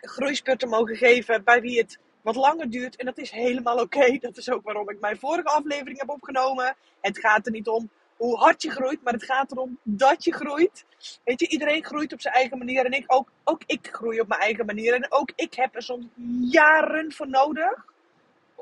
groeispurten 0.00 0.68
mogen 0.68 0.96
geven 0.96 1.44
bij 1.44 1.60
wie 1.60 1.78
het 1.78 1.98
wat 2.22 2.34
langer 2.34 2.70
duurt. 2.70 2.96
En 2.96 3.06
dat 3.06 3.18
is 3.18 3.30
helemaal 3.30 3.80
oké. 3.80 4.18
Dat 4.20 4.36
is 4.36 4.50
ook 4.50 4.64
waarom 4.64 4.90
ik 4.90 5.00
mijn 5.00 5.18
vorige 5.18 5.48
aflevering 5.48 5.98
heb 5.98 6.08
opgenomen. 6.08 6.76
Het 7.00 7.18
gaat 7.18 7.46
er 7.46 7.52
niet 7.52 7.68
om 7.68 7.90
hoe 8.16 8.38
hard 8.38 8.62
je 8.62 8.70
groeit, 8.70 9.02
maar 9.02 9.12
het 9.12 9.24
gaat 9.24 9.52
erom 9.52 9.78
dat 9.82 10.24
je 10.24 10.32
groeit. 10.32 10.84
Weet 11.24 11.40
je, 11.40 11.48
iedereen 11.48 11.84
groeit 11.84 12.12
op 12.12 12.20
zijn 12.20 12.34
eigen 12.34 12.58
manier. 12.58 12.84
En 12.84 12.92
ik 12.92 13.04
ook, 13.06 13.30
ook 13.44 13.62
ik 13.66 13.88
groei 13.92 14.20
op 14.20 14.28
mijn 14.28 14.40
eigen 14.40 14.66
manier. 14.66 14.94
En 14.94 15.06
ook 15.08 15.32
ik 15.36 15.54
heb 15.54 15.74
er 15.74 15.82
soms 15.82 16.06
jaren 16.50 17.12
voor 17.12 17.28
nodig 17.28 17.84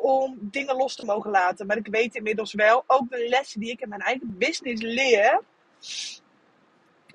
om 0.03 0.39
dingen 0.41 0.77
los 0.77 0.97
te 0.97 1.05
mogen 1.05 1.31
laten. 1.31 1.67
Maar 1.67 1.77
ik 1.77 1.87
weet 1.87 2.15
inmiddels 2.15 2.53
wel, 2.53 2.85
ook 2.87 3.11
de 3.11 3.29
lessen 3.29 3.61
die 3.61 3.71
ik 3.71 3.81
in 3.81 3.89
mijn 3.89 4.01
eigen 4.01 4.39
business 4.39 4.83
leer, 4.83 5.41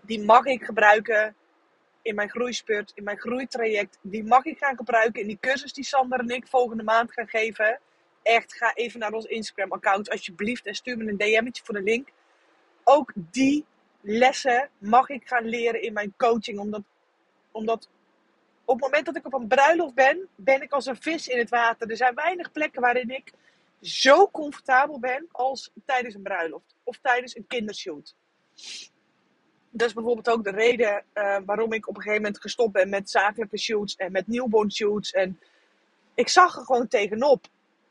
die 0.02 0.24
mag 0.24 0.46
ik 0.46 0.64
gebruiken 0.64 1.36
in 2.02 2.16
mijn 2.16 2.30
groeispurt, 2.30 2.92
in 2.96 3.04
mijn 3.04 3.20
groeitraject. 3.20 3.98
Die 4.02 4.24
mag 4.24 4.46
ik 4.46 4.58
gaan 4.58 4.76
gebruiken 4.76 5.22
in 5.22 5.28
die 5.28 5.38
cursus 5.40 5.74
die 5.74 5.84
Sander 5.84 6.20
en 6.20 6.30
ik 6.30 6.48
volgende 6.48 6.84
maand 6.84 7.14
gaan 7.14 7.28
geven. 7.28 7.80
Echt, 8.24 8.54
ga 8.54 8.74
even 8.74 9.00
naar 9.00 9.14
ons 9.14 9.26
Instagram-account 9.26 10.10
alsjeblieft 10.10 10.66
en 10.66 10.76
stuur 10.76 10.98
me 10.98 11.10
een 11.10 11.18
DM'tje 11.18 11.64
voor 11.64 11.76
de 11.76 11.82
link. 11.82 12.10
Ook 12.84 13.12
die 13.16 13.66
lessen 14.02 14.70
mag 14.78 15.10
ik 15.10 15.28
gaan 15.28 15.46
leren 15.46 15.82
in 15.82 15.94
mijn 15.94 16.14
coaching. 16.18 16.60
Omdat, 16.60 16.82
omdat 17.52 17.90
op 18.68 18.76
het 18.76 18.84
moment 18.84 19.06
dat 19.06 19.16
ik 19.16 19.26
op 19.26 19.34
een 19.34 19.48
bruiloft 19.48 19.94
ben, 19.94 20.28
ben 20.36 20.62
ik 20.62 20.72
als 20.72 20.86
een 20.86 21.02
vis 21.02 21.28
in 21.28 21.38
het 21.38 21.50
water. 21.50 21.90
Er 21.90 21.98
zijn 21.98 22.16
weinig 22.16 22.52
plekken 22.52 22.82
waarin 22.82 23.10
ik 23.10 23.34
zo 23.82 24.30
comfortabel 24.30 25.00
ben 25.00 25.28
als 25.32 25.72
tijdens 25.86 26.16
een 26.16 26.22
bruiloft 26.22 26.76
of 26.84 27.00
tijdens 27.02 27.36
een 27.36 27.48
kindershoot. 27.48 28.16
Dat 29.70 29.88
is 29.88 29.94
bijvoorbeeld 29.94 30.30
ook 30.30 30.44
de 30.44 30.52
reden 30.52 31.04
uh, 31.14 31.38
waarom 31.46 31.74
ik 31.74 31.88
op 31.88 31.96
een 31.96 32.02
gegeven 32.02 32.22
moment 32.24 32.42
gestopt 32.42 32.72
ben 32.72 32.90
met 32.90 33.10
zakelijke 33.10 33.58
shoots 33.58 33.96
en 33.96 34.12
met 34.12 34.28
newborn 34.28 34.72
shoots. 34.72 35.12
En 35.12 35.40
ik 36.14 36.30
zag 36.30 36.58
er 36.58 36.66
gewoon 36.66 36.88
tegenop. 36.88 37.46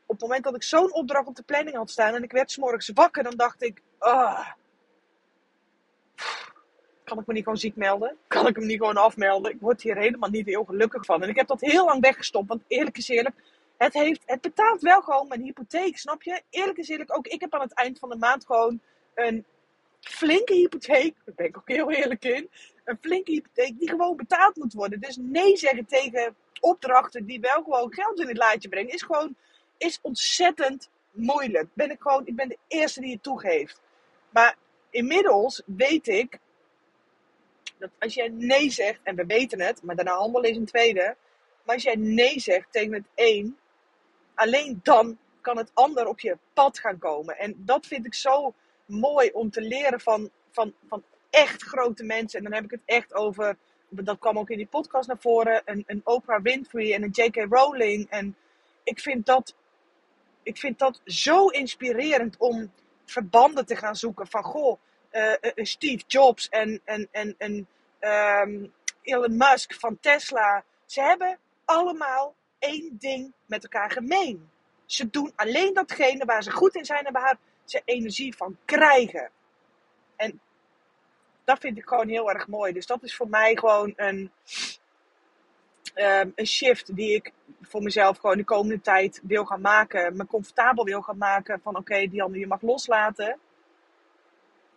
Op 0.05 0.13
het 0.13 0.21
moment 0.21 0.43
dat 0.43 0.55
ik 0.55 0.63
zo'n 0.63 0.93
opdracht 0.93 1.27
op 1.27 1.35
de 1.35 1.43
planning 1.43 1.75
had 1.75 1.91
staan 1.91 2.13
en 2.13 2.23
ik 2.23 2.31
werd 2.31 2.51
s'morgens 2.51 2.91
wakker, 2.93 3.23
dan 3.23 3.35
dacht 3.35 3.63
ik, 3.63 3.81
ah, 3.97 4.47
kan 7.07 7.19
ik 7.19 7.25
me 7.27 7.33
niet 7.33 7.43
gewoon 7.43 7.59
ziek 7.59 7.75
melden? 7.75 8.17
Kan 8.27 8.47
ik 8.47 8.55
hem 8.55 8.65
niet 8.65 8.77
gewoon 8.77 8.97
afmelden? 8.97 9.51
Ik 9.51 9.59
word 9.59 9.81
hier 9.81 9.97
helemaal 9.97 10.29
niet 10.29 10.45
heel 10.45 10.63
gelukkig 10.63 11.05
van. 11.05 11.23
En 11.23 11.29
ik 11.29 11.35
heb 11.35 11.47
dat 11.47 11.61
heel 11.61 11.85
lang 11.85 12.01
weggestopt, 12.01 12.47
want 12.47 12.63
eerlijk 12.67 12.97
is 12.97 13.07
eerlijk, 13.07 13.35
het, 13.77 13.93
heeft, 13.93 14.21
het 14.25 14.41
betaalt 14.41 14.81
wel 14.81 15.01
gewoon 15.01 15.27
mijn 15.27 15.41
hypotheek, 15.41 15.97
snap 15.97 16.23
je? 16.23 16.41
Eerlijk 16.49 16.77
is 16.77 16.89
eerlijk, 16.89 17.17
ook 17.17 17.27
ik 17.27 17.41
heb 17.41 17.53
aan 17.53 17.61
het 17.61 17.73
eind 17.73 17.99
van 17.99 18.09
de 18.09 18.15
maand 18.15 18.45
gewoon 18.45 18.79
een 19.13 19.45
flinke 19.99 20.53
hypotheek, 20.53 21.15
daar 21.25 21.35
ben 21.35 21.45
ik 21.45 21.57
ook 21.57 21.67
heel 21.67 21.91
eerlijk 21.91 22.25
in, 22.25 22.49
een 22.83 22.97
flinke 23.01 23.31
hypotheek 23.31 23.79
die 23.79 23.89
gewoon 23.89 24.15
betaald 24.15 24.55
moet 24.55 24.73
worden. 24.73 24.99
Dus 24.99 25.17
nee 25.21 25.57
zeggen 25.57 25.85
tegen 25.85 26.35
opdrachten 26.59 27.25
die 27.25 27.39
wel 27.39 27.63
gewoon 27.63 27.93
geld 27.93 28.19
in 28.19 28.27
het 28.27 28.37
laadje 28.37 28.69
brengen, 28.69 28.93
is 28.93 29.01
gewoon 29.01 29.35
is 29.77 29.99
ontzettend 30.01 30.89
moeilijk. 31.11 31.67
Ben 31.73 31.91
ik, 31.91 32.01
gewoon, 32.01 32.25
ik 32.25 32.35
ben 32.35 32.49
de 32.49 32.57
eerste 32.67 33.01
die 33.01 33.13
het 33.13 33.23
toegeeft. 33.23 33.81
Maar 34.29 34.55
inmiddels 34.89 35.61
weet 35.65 36.07
ik 36.07 36.39
dat 37.79 37.89
als 37.99 38.13
jij 38.13 38.27
nee 38.27 38.69
zegt, 38.69 38.99
en 39.03 39.15
we 39.15 39.25
weten 39.25 39.61
het, 39.61 39.83
maar 39.83 39.95
daarna 39.95 40.15
handelen 40.15 40.49
is 40.49 40.57
een 40.57 40.65
tweede. 40.65 41.15
Maar 41.63 41.75
als 41.75 41.83
jij 41.83 41.95
nee 41.95 42.39
zegt 42.39 42.71
tegen 42.71 42.93
het 42.93 43.07
een, 43.15 43.57
alleen 44.33 44.79
dan 44.83 45.17
kan 45.41 45.57
het 45.57 45.71
ander 45.73 46.07
op 46.07 46.19
je 46.19 46.37
pad 46.53 46.79
gaan 46.79 46.97
komen. 46.97 47.37
En 47.37 47.55
dat 47.57 47.85
vind 47.85 48.05
ik 48.05 48.13
zo 48.13 48.53
mooi 48.85 49.29
om 49.33 49.49
te 49.49 49.61
leren 49.61 49.99
van, 49.99 50.29
van, 50.51 50.73
van 50.87 51.03
echt 51.29 51.63
grote 51.63 52.03
mensen. 52.03 52.37
En 52.37 52.43
dan 52.43 52.53
heb 52.53 52.63
ik 52.63 52.71
het 52.71 52.81
echt 52.85 53.13
over, 53.13 53.57
dat 53.89 54.19
kwam 54.19 54.39
ook 54.39 54.49
in 54.49 54.57
die 54.57 54.67
podcast 54.67 55.07
naar 55.07 55.19
voren, 55.19 55.61
een, 55.65 55.83
een 55.87 56.01
Oprah 56.03 56.41
Winfrey 56.41 56.93
en 56.93 57.03
een 57.03 57.11
J.K. 57.11 57.45
Rowling. 57.49 58.09
En 58.09 58.35
ik 58.83 58.99
vind 58.99 59.25
dat, 59.25 59.55
ik 60.43 60.57
vind 60.57 60.79
dat 60.79 61.01
zo 61.05 61.47
inspirerend 61.47 62.37
om 62.37 62.71
verbanden 63.05 63.65
te 63.65 63.75
gaan 63.75 63.95
zoeken 63.95 64.27
van, 64.27 64.43
goh, 64.43 64.79
Steve 65.55 66.03
Jobs 66.07 66.49
en, 66.49 66.81
en, 66.83 67.07
en, 67.11 67.35
en 67.37 67.67
um, 67.99 68.73
Elon 69.01 69.37
Musk 69.37 69.73
van 69.73 69.99
Tesla. 69.99 70.63
Ze 70.85 71.01
hebben 71.01 71.37
allemaal 71.65 72.35
één 72.59 72.97
ding 72.99 73.33
met 73.45 73.63
elkaar 73.63 73.91
gemeen. 73.91 74.49
Ze 74.85 75.09
doen 75.09 75.33
alleen 75.35 75.73
datgene 75.73 76.25
waar 76.25 76.43
ze 76.43 76.51
goed 76.51 76.75
in 76.75 76.85
zijn 76.85 77.05
en 77.05 77.13
waar 77.13 77.37
ze 77.65 77.81
energie 77.85 78.35
van 78.35 78.57
krijgen. 78.65 79.29
En 80.15 80.41
dat 81.43 81.59
vind 81.59 81.77
ik 81.77 81.87
gewoon 81.87 82.09
heel 82.09 82.31
erg 82.31 82.47
mooi. 82.47 82.73
Dus 82.73 82.85
dat 82.85 83.03
is 83.03 83.15
voor 83.15 83.29
mij 83.29 83.55
gewoon 83.55 83.93
een, 83.95 84.31
Ehm, 85.97 86.29
een 86.35 86.47
shift 86.47 86.95
die 86.95 87.13
ik 87.13 87.31
voor 87.61 87.81
mezelf 87.81 88.17
gewoon 88.17 88.37
de 88.37 88.43
komende 88.43 88.81
tijd 88.81 89.21
wil 89.23 89.45
gaan 89.45 89.61
maken. 89.61 90.15
Me 90.15 90.25
comfortabel 90.25 90.83
wil 90.83 91.01
gaan 91.01 91.17
maken 91.17 91.59
van 91.63 91.71
oké, 91.71 91.79
okay, 91.79 92.09
Dianne, 92.09 92.39
je 92.39 92.47
mag 92.47 92.61
loslaten. 92.61 93.39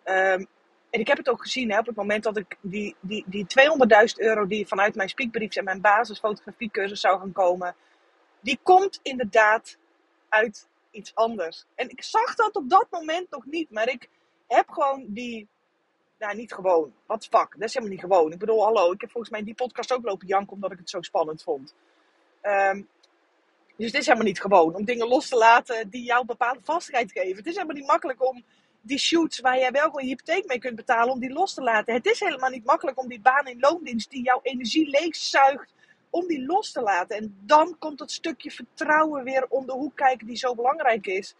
Ehm, 0.03 0.45
en 0.91 1.01
ik 1.01 1.07
heb 1.07 1.17
het 1.17 1.29
ook 1.29 1.43
gezien 1.43 1.71
hè, 1.71 1.79
op 1.79 1.87
het 1.87 1.97
moment 1.97 2.23
dat 2.23 2.37
ik 2.37 2.57
die, 2.61 2.97
die, 3.01 3.25
die 3.27 3.47
200.000 3.47 4.17
euro 4.17 4.47
die 4.47 4.67
vanuit 4.67 4.95
mijn 4.95 5.09
speakbrief 5.09 5.57
en 5.57 5.65
mijn 5.65 5.81
basisfotografiecursus 5.81 7.01
zou 7.01 7.19
gaan 7.19 7.33
komen. 7.33 7.75
Die 8.41 8.59
komt 8.63 9.01
inderdaad 9.03 9.77
uit 10.29 10.69
iets 10.91 11.15
anders. 11.15 11.65
En 11.75 11.89
ik 11.91 12.03
zag 12.03 12.35
dat 12.35 12.57
op 12.57 12.71
dat 12.71 12.87
moment 12.91 13.31
nog 13.31 13.45
niet. 13.45 13.71
Maar 13.71 13.89
ik 13.89 14.09
heb 14.47 14.69
gewoon 14.69 15.05
die 15.09 15.49
nou, 16.19 16.37
niet 16.37 16.53
gewoon. 16.53 16.93
Wat 17.07 17.25
fuck, 17.25 17.51
dat 17.51 17.69
is 17.69 17.75
helemaal 17.75 17.95
niet 17.95 18.05
gewoon. 18.05 18.33
Ik 18.33 18.39
bedoel, 18.39 18.65
hallo, 18.65 18.93
ik 18.93 19.01
heb 19.01 19.11
volgens 19.11 19.33
mij 19.33 19.43
die 19.43 19.55
podcast 19.55 19.93
ook 19.93 20.05
lopen 20.05 20.27
janken 20.27 20.53
omdat 20.53 20.73
ik 20.73 20.79
het 20.79 20.91
zo 20.91 21.03
spannend 21.03 21.43
vond. 21.43 21.75
Um, 22.43 22.89
dus 23.77 23.87
het 23.87 24.01
is 24.01 24.07
helemaal 24.07 24.27
niet 24.27 24.41
gewoon 24.41 24.75
om 24.75 24.85
dingen 24.85 25.09
los 25.09 25.29
te 25.29 25.37
laten 25.37 25.91
die 25.91 26.05
jou 26.05 26.25
bepaalde 26.25 26.61
vastigheid 26.63 27.13
geven. 27.13 27.37
Het 27.37 27.47
is 27.47 27.55
helemaal 27.55 27.77
niet 27.77 27.87
makkelijk 27.87 28.29
om 28.29 28.45
die 28.81 28.99
shoots 28.99 29.41
waar 29.41 29.59
jij 29.59 29.71
wel 29.71 30.01
je 30.01 30.07
hypotheek 30.07 30.47
mee 30.47 30.59
kunt 30.59 30.77
betalen, 30.77 31.13
om 31.13 31.21
die 31.21 31.33
los 31.33 31.55
te 31.55 31.63
laten. 31.63 31.95
Het 31.95 32.07
is 32.07 32.21
helemaal 32.21 32.51
niet 32.51 32.65
makkelijk 32.65 32.99
om 32.99 33.09
die 33.09 33.21
baan 33.21 33.47
in 33.47 33.61
loondienst 33.61 34.11
die 34.11 34.23
jouw 34.23 34.41
energie 34.43 34.89
leegzuigt, 34.89 35.73
om 36.11 36.27
die 36.27 36.47
los 36.47 36.73
te 36.73 36.81
laten. 36.81 37.17
En 37.17 37.37
dan 37.41 37.77
komt 37.79 37.99
dat 37.99 38.13
stukje 38.13 38.51
vertrouwen 38.51 39.25
weer 39.25 39.47
om 39.49 39.67
de 39.67 39.73
hoek 39.73 39.97
kijken 39.97 40.27
die 40.27 40.37
zo 40.37 40.55
belangrijk 40.55 41.07
is 41.07 41.35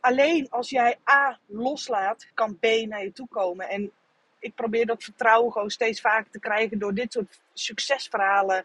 alleen 0.00 0.50
als 0.50 0.70
jij 0.70 0.98
A 1.10 1.38
loslaat, 1.46 2.26
kan 2.34 2.58
B 2.58 2.64
naar 2.64 3.02
je 3.02 3.12
toe 3.12 3.28
komen. 3.28 3.68
En 3.68 3.92
ik 4.38 4.54
probeer 4.54 4.86
dat 4.86 5.02
vertrouwen 5.02 5.52
gewoon 5.52 5.70
steeds 5.70 6.00
vaker 6.00 6.30
te 6.30 6.40
krijgen 6.40 6.78
door 6.78 6.94
dit 6.94 7.12
soort 7.12 7.40
succesverhalen. 7.52 8.64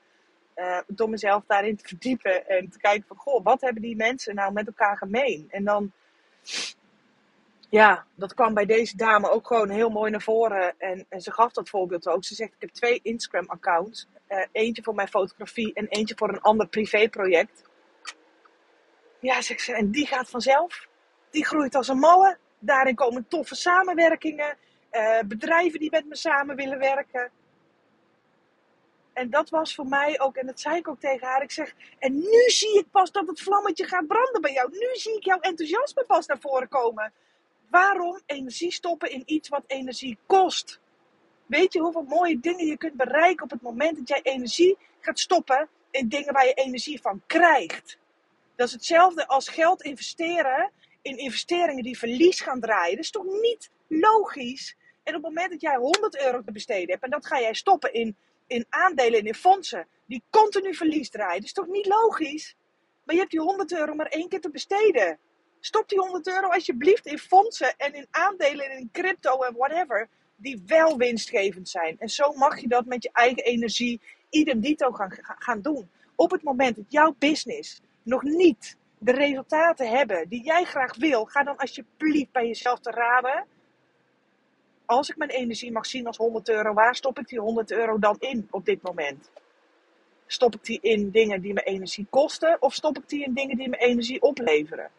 Uh, 0.55 0.79
door 0.87 1.09
mezelf 1.09 1.43
daarin 1.47 1.75
te 1.75 1.87
verdiepen 1.87 2.47
en 2.47 2.69
te 2.69 2.77
kijken 2.77 3.07
van, 3.07 3.17
goh, 3.17 3.43
wat 3.43 3.61
hebben 3.61 3.81
die 3.81 3.95
mensen 3.95 4.35
nou 4.35 4.53
met 4.53 4.67
elkaar 4.67 4.97
gemeen? 4.97 5.47
En 5.49 5.63
dan, 5.63 5.91
ja, 7.69 8.05
dat 8.15 8.33
kwam 8.33 8.53
bij 8.53 8.65
deze 8.65 8.97
dame 8.97 9.29
ook 9.29 9.47
gewoon 9.47 9.69
heel 9.69 9.89
mooi 9.89 10.11
naar 10.11 10.21
voren. 10.21 10.75
En, 10.77 11.05
ze 11.21 11.31
gaf 11.31 11.51
dat 11.51 11.69
voorbeeld 11.69 12.07
ook. 12.07 12.23
Ze 12.23 12.35
zegt, 12.35 12.53
ik 12.53 12.61
heb 12.61 12.69
twee 12.69 12.99
Instagram-accounts. 13.03 14.07
Uh, 14.29 14.45
eentje 14.51 14.83
voor 14.83 14.95
mijn 14.95 15.07
fotografie 15.07 15.73
en 15.73 15.87
eentje 15.87 16.15
voor 16.17 16.29
een 16.29 16.41
ander 16.41 16.67
privéproject. 16.67 17.63
Ja, 19.19 19.41
zegt 19.41 19.61
ze, 19.61 19.73
en 19.73 19.91
die 19.91 20.07
gaat 20.07 20.29
vanzelf 20.29 20.87
die 21.29 21.45
groeit 21.45 21.75
als 21.75 21.87
een 21.87 21.99
malle. 21.99 22.37
Daarin 22.59 22.95
komen 22.95 23.27
toffe 23.27 23.55
samenwerkingen, 23.55 24.57
uh, 24.91 25.19
bedrijven 25.25 25.79
die 25.79 25.91
met 25.91 26.05
me 26.05 26.15
samen 26.15 26.55
willen 26.55 26.79
werken. 26.79 27.31
En 29.13 29.29
dat 29.29 29.49
was 29.49 29.75
voor 29.75 29.85
mij 29.85 30.19
ook, 30.19 30.35
en 30.35 30.45
dat 30.45 30.59
zei 30.59 30.77
ik 30.77 30.87
ook 30.87 30.99
tegen 30.99 31.27
haar. 31.27 31.41
Ik 31.41 31.51
zeg, 31.51 31.73
en 31.99 32.13
nu 32.13 32.43
zie 32.47 32.79
ik 32.79 32.91
pas 32.91 33.11
dat 33.11 33.27
het 33.27 33.41
vlammetje 33.41 33.87
gaat 33.87 34.07
branden 34.07 34.41
bij 34.41 34.53
jou. 34.53 34.69
Nu 34.71 34.89
zie 34.93 35.15
ik 35.15 35.23
jouw 35.23 35.39
enthousiasme 35.39 36.03
pas 36.05 36.25
naar 36.25 36.39
voren 36.39 36.67
komen. 36.67 37.13
Waarom 37.69 38.21
energie 38.25 38.71
stoppen 38.71 39.11
in 39.11 39.23
iets 39.25 39.49
wat 39.49 39.63
energie 39.67 40.17
kost? 40.25 40.79
Weet 41.45 41.73
je 41.73 41.79
hoeveel 41.79 42.03
mooie 42.03 42.39
dingen 42.39 42.65
je 42.65 42.77
kunt 42.77 42.93
bereiken 42.93 43.43
op 43.43 43.51
het 43.51 43.61
moment 43.61 43.97
dat 43.97 44.07
jij 44.07 44.19
energie 44.21 44.77
gaat 44.99 45.19
stoppen 45.19 45.69
in 45.91 46.09
dingen 46.09 46.33
waar 46.33 46.45
je 46.45 46.53
energie 46.53 47.01
van 47.01 47.21
krijgt? 47.25 47.97
Dat 48.55 48.67
is 48.67 48.73
hetzelfde 48.73 49.27
als 49.27 49.47
geld 49.47 49.81
investeren 49.81 50.71
in 51.01 51.17
investeringen 51.17 51.83
die 51.83 51.97
verlies 51.97 52.41
gaan 52.41 52.59
draaien. 52.59 52.95
Dat 52.95 53.03
is 53.03 53.11
toch 53.11 53.25
niet 53.25 53.69
logisch? 53.87 54.75
En 55.03 55.15
op 55.15 55.23
het 55.23 55.33
moment 55.33 55.51
dat 55.51 55.61
jij 55.61 55.75
100 55.75 56.19
euro 56.19 56.41
te 56.43 56.51
besteden 56.51 56.89
hebt 56.89 57.03
en 57.03 57.09
dat 57.09 57.27
ga 57.27 57.39
jij 57.39 57.53
stoppen 57.53 57.93
in, 57.93 58.15
in 58.47 58.65
aandelen 58.69 59.19
en 59.19 59.25
in 59.25 59.35
fondsen 59.35 59.87
die 60.05 60.23
continu 60.29 60.75
verlies 60.75 61.09
draaien, 61.09 61.35
dat 61.35 61.43
is 61.43 61.53
toch 61.53 61.67
niet 61.67 61.85
logisch? 61.85 62.55
Maar 63.03 63.15
je 63.15 63.21
hebt 63.21 63.33
die 63.33 63.41
100 63.41 63.73
euro 63.73 63.93
maar 63.95 64.07
één 64.07 64.29
keer 64.29 64.41
te 64.41 64.49
besteden. 64.49 65.19
Stop 65.65 65.89
die 65.89 65.99
100 65.99 66.27
euro 66.27 66.47
alsjeblieft 66.47 67.05
in 67.05 67.17
fondsen 67.17 67.73
en 67.77 67.93
in 67.93 68.07
aandelen 68.11 68.69
en 68.69 68.77
in 68.77 68.89
crypto 68.91 69.41
en 69.41 69.55
whatever, 69.55 70.07
die 70.35 70.63
wel 70.65 70.97
winstgevend 70.97 71.69
zijn. 71.69 71.99
En 71.99 72.09
zo 72.09 72.33
mag 72.33 72.59
je 72.59 72.67
dat 72.67 72.85
met 72.85 73.03
je 73.03 73.09
eigen 73.13 73.43
energie 73.43 74.01
idem 74.29 74.59
dito 74.59 74.91
gaan, 74.91 75.17
gaan 75.21 75.61
doen. 75.61 75.89
Op 76.15 76.31
het 76.31 76.43
moment 76.43 76.75
dat 76.75 76.85
jouw 76.87 77.15
business 77.19 77.81
nog 78.03 78.23
niet 78.23 78.77
de 78.97 79.11
resultaten 79.11 79.89
hebben 79.89 80.29
die 80.29 80.43
jij 80.43 80.63
graag 80.63 80.95
wil, 80.95 81.25
ga 81.25 81.43
dan 81.43 81.57
alsjeblieft 81.57 82.31
bij 82.31 82.47
jezelf 82.47 82.79
te 82.79 82.91
raden. 82.91 83.45
Als 84.85 85.09
ik 85.09 85.17
mijn 85.17 85.29
energie 85.29 85.71
mag 85.71 85.85
zien 85.85 86.07
als 86.07 86.17
100 86.17 86.49
euro, 86.49 86.73
waar 86.73 86.95
stop 86.95 87.19
ik 87.19 87.27
die 87.27 87.39
100 87.39 87.71
euro 87.71 87.99
dan 87.99 88.15
in 88.19 88.47
op 88.51 88.65
dit 88.65 88.81
moment? 88.81 89.31
Stop 90.27 90.55
ik 90.55 90.63
die 90.63 90.79
in 90.81 91.11
dingen 91.11 91.41
die 91.41 91.53
me 91.53 91.61
energie 91.61 92.07
kosten 92.09 92.61
of 92.61 92.73
stop 92.73 92.97
ik 92.97 93.09
die 93.09 93.23
in 93.23 93.33
dingen 93.33 93.57
die 93.57 93.69
me 93.69 93.77
energie 93.77 94.21
opleveren? 94.21 94.89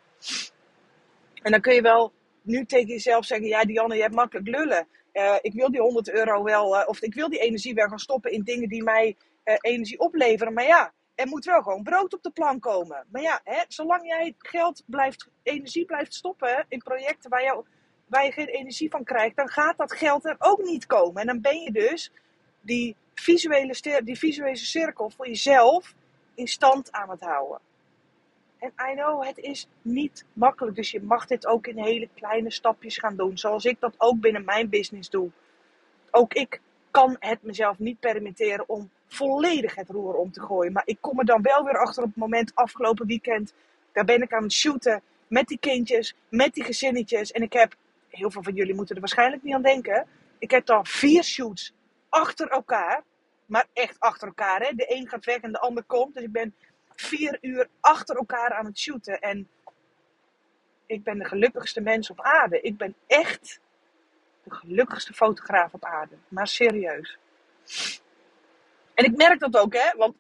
En 1.46 1.52
dan 1.52 1.60
kun 1.60 1.74
je 1.74 1.82
wel 1.82 2.12
nu 2.42 2.64
tegen 2.64 2.88
jezelf 2.88 3.24
zeggen: 3.24 3.46
Ja, 3.46 3.64
Dianne, 3.64 3.94
je 3.94 4.02
hebt 4.02 4.14
makkelijk 4.14 4.48
lullen. 4.48 4.86
Uh, 5.12 5.36
ik 5.40 5.52
wil 5.52 5.70
die 5.70 5.80
100 5.80 6.10
euro 6.10 6.42
wel, 6.42 6.80
uh, 6.80 6.88
of 6.88 7.02
ik 7.02 7.14
wil 7.14 7.28
die 7.28 7.38
energie 7.38 7.74
wel 7.74 7.88
gaan 7.88 7.98
stoppen 7.98 8.32
in 8.32 8.42
dingen 8.42 8.68
die 8.68 8.82
mij 8.82 9.16
uh, 9.44 9.54
energie 9.60 9.98
opleveren. 9.98 10.52
Maar 10.52 10.66
ja, 10.66 10.92
er 11.14 11.26
moet 11.26 11.44
wel 11.44 11.62
gewoon 11.62 11.82
brood 11.82 12.14
op 12.14 12.22
de 12.22 12.30
plank 12.30 12.62
komen. 12.62 13.06
Maar 13.10 13.22
ja, 13.22 13.40
hè, 13.44 13.62
zolang 13.68 14.06
jij 14.06 14.34
geld 14.38 14.82
blijft, 14.86 15.28
energie 15.42 15.84
blijft 15.84 16.14
stoppen 16.14 16.66
in 16.68 16.78
projecten 16.78 17.30
waar, 17.30 17.42
jou, 17.42 17.64
waar 18.06 18.24
je 18.24 18.32
geen 18.32 18.48
energie 18.48 18.90
van 18.90 19.04
krijgt, 19.04 19.36
dan 19.36 19.48
gaat 19.48 19.76
dat 19.76 19.92
geld 19.92 20.24
er 20.24 20.36
ook 20.38 20.62
niet 20.62 20.86
komen. 20.86 21.20
En 21.20 21.26
dan 21.26 21.40
ben 21.40 21.60
je 21.60 21.72
dus 21.72 22.12
die 22.60 22.96
visuele, 23.14 24.00
die 24.04 24.18
visuele 24.18 24.56
cirkel 24.56 25.10
voor 25.10 25.26
jezelf 25.26 25.94
in 26.34 26.48
stand 26.48 26.92
aan 26.92 27.10
het 27.10 27.20
houden. 27.20 27.60
En 28.74 28.90
I 28.90 28.94
know, 28.94 29.24
het 29.24 29.38
is 29.38 29.68
niet 29.82 30.24
makkelijk. 30.32 30.76
Dus 30.76 30.90
je 30.90 31.02
mag 31.02 31.26
dit 31.26 31.46
ook 31.46 31.66
in 31.66 31.78
hele 31.78 32.08
kleine 32.14 32.50
stapjes 32.50 32.98
gaan 32.98 33.16
doen. 33.16 33.38
Zoals 33.38 33.64
ik 33.64 33.80
dat 33.80 33.94
ook 33.98 34.20
binnen 34.20 34.44
mijn 34.44 34.68
business 34.68 35.10
doe. 35.10 35.30
Ook 36.10 36.34
ik 36.34 36.60
kan 36.90 37.16
het 37.18 37.42
mezelf 37.42 37.78
niet 37.78 38.00
permitteren 38.00 38.68
om 38.68 38.90
volledig 39.06 39.74
het 39.74 39.90
roer 39.90 40.14
om 40.14 40.32
te 40.32 40.40
gooien. 40.40 40.72
Maar 40.72 40.82
ik 40.86 40.98
kom 41.00 41.18
er 41.18 41.24
dan 41.24 41.42
wel 41.42 41.64
weer 41.64 41.78
achter 41.78 42.02
op 42.02 42.08
het 42.08 42.18
moment 42.18 42.54
afgelopen 42.54 43.06
weekend. 43.06 43.54
Daar 43.92 44.04
ben 44.04 44.22
ik 44.22 44.32
aan 44.32 44.42
het 44.42 44.52
shooten 44.52 45.02
met 45.26 45.46
die 45.46 45.58
kindjes, 45.58 46.14
met 46.28 46.54
die 46.54 46.64
gezinnetjes. 46.64 47.32
En 47.32 47.42
ik 47.42 47.52
heb, 47.52 47.74
heel 48.08 48.30
veel 48.30 48.42
van 48.42 48.54
jullie 48.54 48.74
moeten 48.74 48.94
er 48.94 49.00
waarschijnlijk 49.00 49.42
niet 49.42 49.54
aan 49.54 49.62
denken. 49.62 50.06
Ik 50.38 50.50
heb 50.50 50.66
dan 50.66 50.86
vier 50.86 51.22
shoots 51.22 51.72
achter 52.08 52.48
elkaar. 52.48 53.02
Maar 53.46 53.66
echt 53.72 54.00
achter 54.00 54.28
elkaar. 54.28 54.60
Hè? 54.60 54.74
De 54.74 54.94
een 54.94 55.08
gaat 55.08 55.24
weg 55.24 55.40
en 55.40 55.52
de 55.52 55.60
ander 55.60 55.84
komt. 55.84 56.14
Dus 56.14 56.22
ik 56.22 56.32
ben 56.32 56.54
vier 56.96 57.38
uur 57.40 57.68
achter 57.80 58.16
elkaar 58.16 58.52
aan 58.52 58.64
het 58.64 58.78
shooten. 58.78 59.20
En 59.20 59.48
ik 60.86 61.02
ben 61.02 61.18
de 61.18 61.24
gelukkigste 61.24 61.80
mens 61.80 62.10
op 62.10 62.20
aarde. 62.20 62.60
Ik 62.60 62.76
ben 62.76 62.94
echt 63.06 63.60
de 64.42 64.54
gelukkigste 64.54 65.12
fotograaf 65.12 65.72
op 65.72 65.84
aarde. 65.84 66.16
Maar 66.28 66.46
serieus. 66.46 67.18
En 68.94 69.04
ik 69.04 69.16
merk 69.16 69.40
dat 69.40 69.56
ook, 69.56 69.74
hè, 69.74 69.96
want 69.96 70.16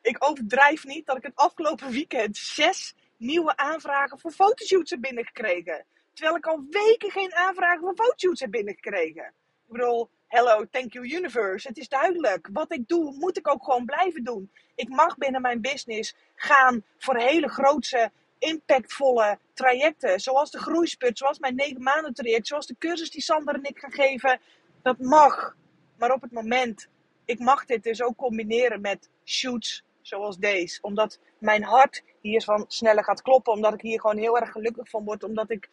ik 0.00 0.24
overdrijf 0.24 0.84
niet 0.84 1.06
dat 1.06 1.16
ik 1.16 1.22
het 1.22 1.34
afgelopen 1.34 1.90
weekend 1.90 2.36
zes 2.36 2.94
nieuwe 3.16 3.56
aanvragen 3.56 4.18
voor 4.18 4.30
fotoshoots 4.30 4.90
heb 4.90 5.00
binnengekregen. 5.00 5.84
Terwijl 6.12 6.36
ik 6.36 6.46
al 6.46 6.64
weken 6.70 7.10
geen 7.10 7.34
aanvragen 7.34 7.80
voor 7.80 7.94
fotoshoots 7.94 8.40
heb 8.40 8.50
binnengekregen. 8.50 9.24
Ik 9.66 9.72
bedoel, 9.72 10.10
hello, 10.32 10.64
thank 10.70 10.92
you 10.92 11.04
universe. 11.04 11.68
Het 11.68 11.78
is 11.78 11.88
duidelijk. 11.88 12.48
Wat 12.52 12.72
ik 12.72 12.88
doe, 12.88 13.14
moet 13.18 13.38
ik 13.38 13.48
ook 13.48 13.64
gewoon 13.64 13.84
blijven 13.84 14.24
doen. 14.24 14.50
Ik 14.74 14.88
mag 14.88 15.16
binnen 15.16 15.40
mijn 15.40 15.60
business 15.60 16.14
gaan 16.34 16.84
voor 16.98 17.16
hele 17.16 17.48
grootse, 17.48 18.10
impactvolle 18.38 19.38
trajecten. 19.54 20.20
Zoals 20.20 20.50
de 20.50 20.58
groeisput, 20.58 21.18
zoals 21.18 21.38
mijn 21.38 21.54
9 21.54 21.82
maanden 21.82 22.14
traject, 22.14 22.46
zoals 22.46 22.66
de 22.66 22.76
cursus 22.78 23.10
die 23.10 23.22
Sander 23.22 23.54
en 23.54 23.64
ik 23.64 23.78
gaan 23.78 23.92
geven. 23.92 24.40
Dat 24.82 24.98
mag. 24.98 25.56
Maar 25.96 26.12
op 26.12 26.22
het 26.22 26.32
moment 26.32 26.88
ik 27.24 27.38
mag 27.38 27.64
dit 27.64 27.82
dus 27.82 28.02
ook 28.02 28.16
combineren 28.16 28.80
met 28.80 29.10
shoots 29.24 29.84
zoals 30.00 30.38
deze. 30.38 30.78
Omdat 30.82 31.18
mijn 31.38 31.62
hart 31.62 32.02
hier 32.20 32.42
van 32.42 32.64
sneller 32.68 33.04
gaat 33.04 33.22
kloppen. 33.22 33.52
Omdat 33.52 33.74
ik 33.74 33.80
hier 33.80 34.00
gewoon 34.00 34.18
heel 34.18 34.38
erg 34.38 34.50
gelukkig 34.50 34.88
van 34.88 35.04
word. 35.04 35.24
Omdat 35.24 35.50
ik, 35.50 35.68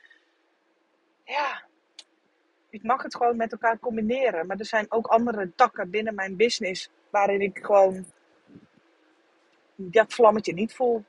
ja, 1.23 1.67
ik 2.69 2.83
mag 2.83 3.03
het 3.03 3.15
gewoon 3.15 3.37
met 3.37 3.51
elkaar 3.51 3.79
combineren. 3.79 4.47
Maar 4.47 4.57
er 4.57 4.65
zijn 4.65 4.85
ook 4.89 5.07
andere 5.07 5.51
takken 5.55 5.89
binnen 5.89 6.15
mijn 6.15 6.35
business 6.35 6.89
waarin 7.09 7.41
ik 7.41 7.59
gewoon 7.61 8.05
dat 9.75 10.13
vlammetje 10.13 10.53
niet 10.53 10.75
voel. 10.75 11.03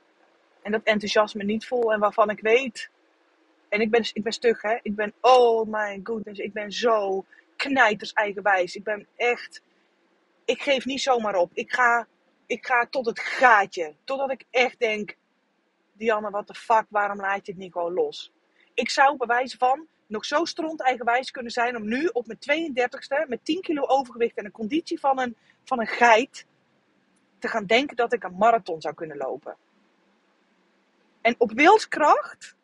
En 0.61 0.71
dat 0.71 0.83
enthousiasme 0.83 1.43
niet 1.43 1.67
voel. 1.67 1.93
En 1.93 1.99
waarvan 1.99 2.29
ik 2.29 2.39
weet. 2.39 2.89
En 3.69 3.81
ik 3.81 3.89
ben, 3.89 4.09
ik 4.13 4.23
ben 4.23 4.33
stug, 4.33 4.61
hè. 4.61 4.77
Ik 4.81 4.95
ben, 4.95 5.13
oh 5.21 5.67
my 5.67 5.99
goodness. 6.03 6.39
Ik 6.39 6.53
ben 6.53 6.71
zo 6.71 7.25
knijters 7.55 8.13
eigenwijs. 8.13 8.75
Ik 8.75 8.83
ben 8.83 9.07
echt 9.15 9.61
ik 10.51 10.61
geef 10.61 10.85
niet 10.85 11.01
zomaar 11.01 11.35
op. 11.35 11.51
Ik 11.53 11.73
ga, 11.73 12.07
ik 12.45 12.65
ga 12.65 12.87
tot 12.89 13.05
het 13.05 13.19
gaatje. 13.19 13.95
Totdat 14.03 14.31
ik 14.31 14.45
echt 14.49 14.79
denk, 14.79 15.17
Dianne, 15.93 16.29
wat 16.29 16.47
de 16.47 16.53
fuck, 16.53 16.85
waarom 16.89 17.17
laat 17.17 17.45
je 17.45 17.51
het 17.51 17.61
niet 17.61 17.71
gewoon 17.71 17.93
los? 17.93 18.31
Ik 18.73 18.89
zou 18.89 19.17
bij 19.17 19.27
wijze 19.27 19.57
van 19.57 19.87
nog 20.11 20.25
zo 20.25 20.45
stront 20.45 20.81
eigenwijs 20.81 21.31
kunnen 21.31 21.51
zijn 21.51 21.75
om 21.75 21.87
nu 21.87 22.05
op 22.05 22.27
mijn 22.27 22.73
32ste 22.73 23.27
met 23.27 23.45
10 23.45 23.61
kilo 23.61 23.85
overgewicht 23.85 24.37
en 24.37 24.45
een 24.45 24.51
conditie 24.51 24.99
van 24.99 25.19
een, 25.19 25.35
van 25.63 25.79
een 25.79 25.87
geit 25.87 26.45
te 27.39 27.47
gaan 27.47 27.65
denken 27.65 27.95
dat 27.95 28.13
ik 28.13 28.23
een 28.23 28.37
marathon 28.37 28.81
zou 28.81 28.93
kunnen 28.93 29.17
lopen. 29.17 29.55
En 31.21 31.35
op 31.37 31.51
wilskracht 31.51 32.55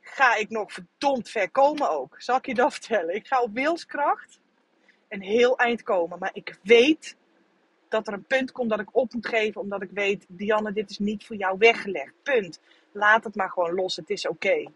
ga 0.00 0.34
ik 0.34 0.50
nog 0.50 0.72
verdomd 0.72 1.30
ver 1.30 1.50
komen 1.50 1.90
ook. 1.90 2.14
Zal 2.18 2.36
ik 2.36 2.46
je 2.46 2.54
dat 2.54 2.72
vertellen? 2.72 3.14
Ik 3.14 3.26
ga 3.26 3.42
op 3.42 3.54
wilskracht 3.54 4.40
een 5.08 5.22
heel 5.22 5.58
eind 5.58 5.82
komen. 5.82 6.18
Maar 6.18 6.30
ik 6.32 6.58
weet 6.62 7.16
dat 7.88 8.06
er 8.06 8.12
een 8.12 8.24
punt 8.24 8.52
komt 8.52 8.70
dat 8.70 8.80
ik 8.80 8.96
op 8.96 9.12
moet 9.12 9.26
geven. 9.26 9.60
Omdat 9.60 9.82
ik 9.82 9.90
weet, 9.90 10.24
Dianne, 10.28 10.72
dit 10.72 10.90
is 10.90 10.98
niet 10.98 11.26
voor 11.26 11.36
jou 11.36 11.58
weggelegd. 11.58 12.12
Punt. 12.22 12.60
Laat 12.92 13.24
het 13.24 13.34
maar 13.34 13.50
gewoon 13.50 13.74
los. 13.74 13.96
Het 13.96 14.10
is 14.10 14.28
oké. 14.28 14.70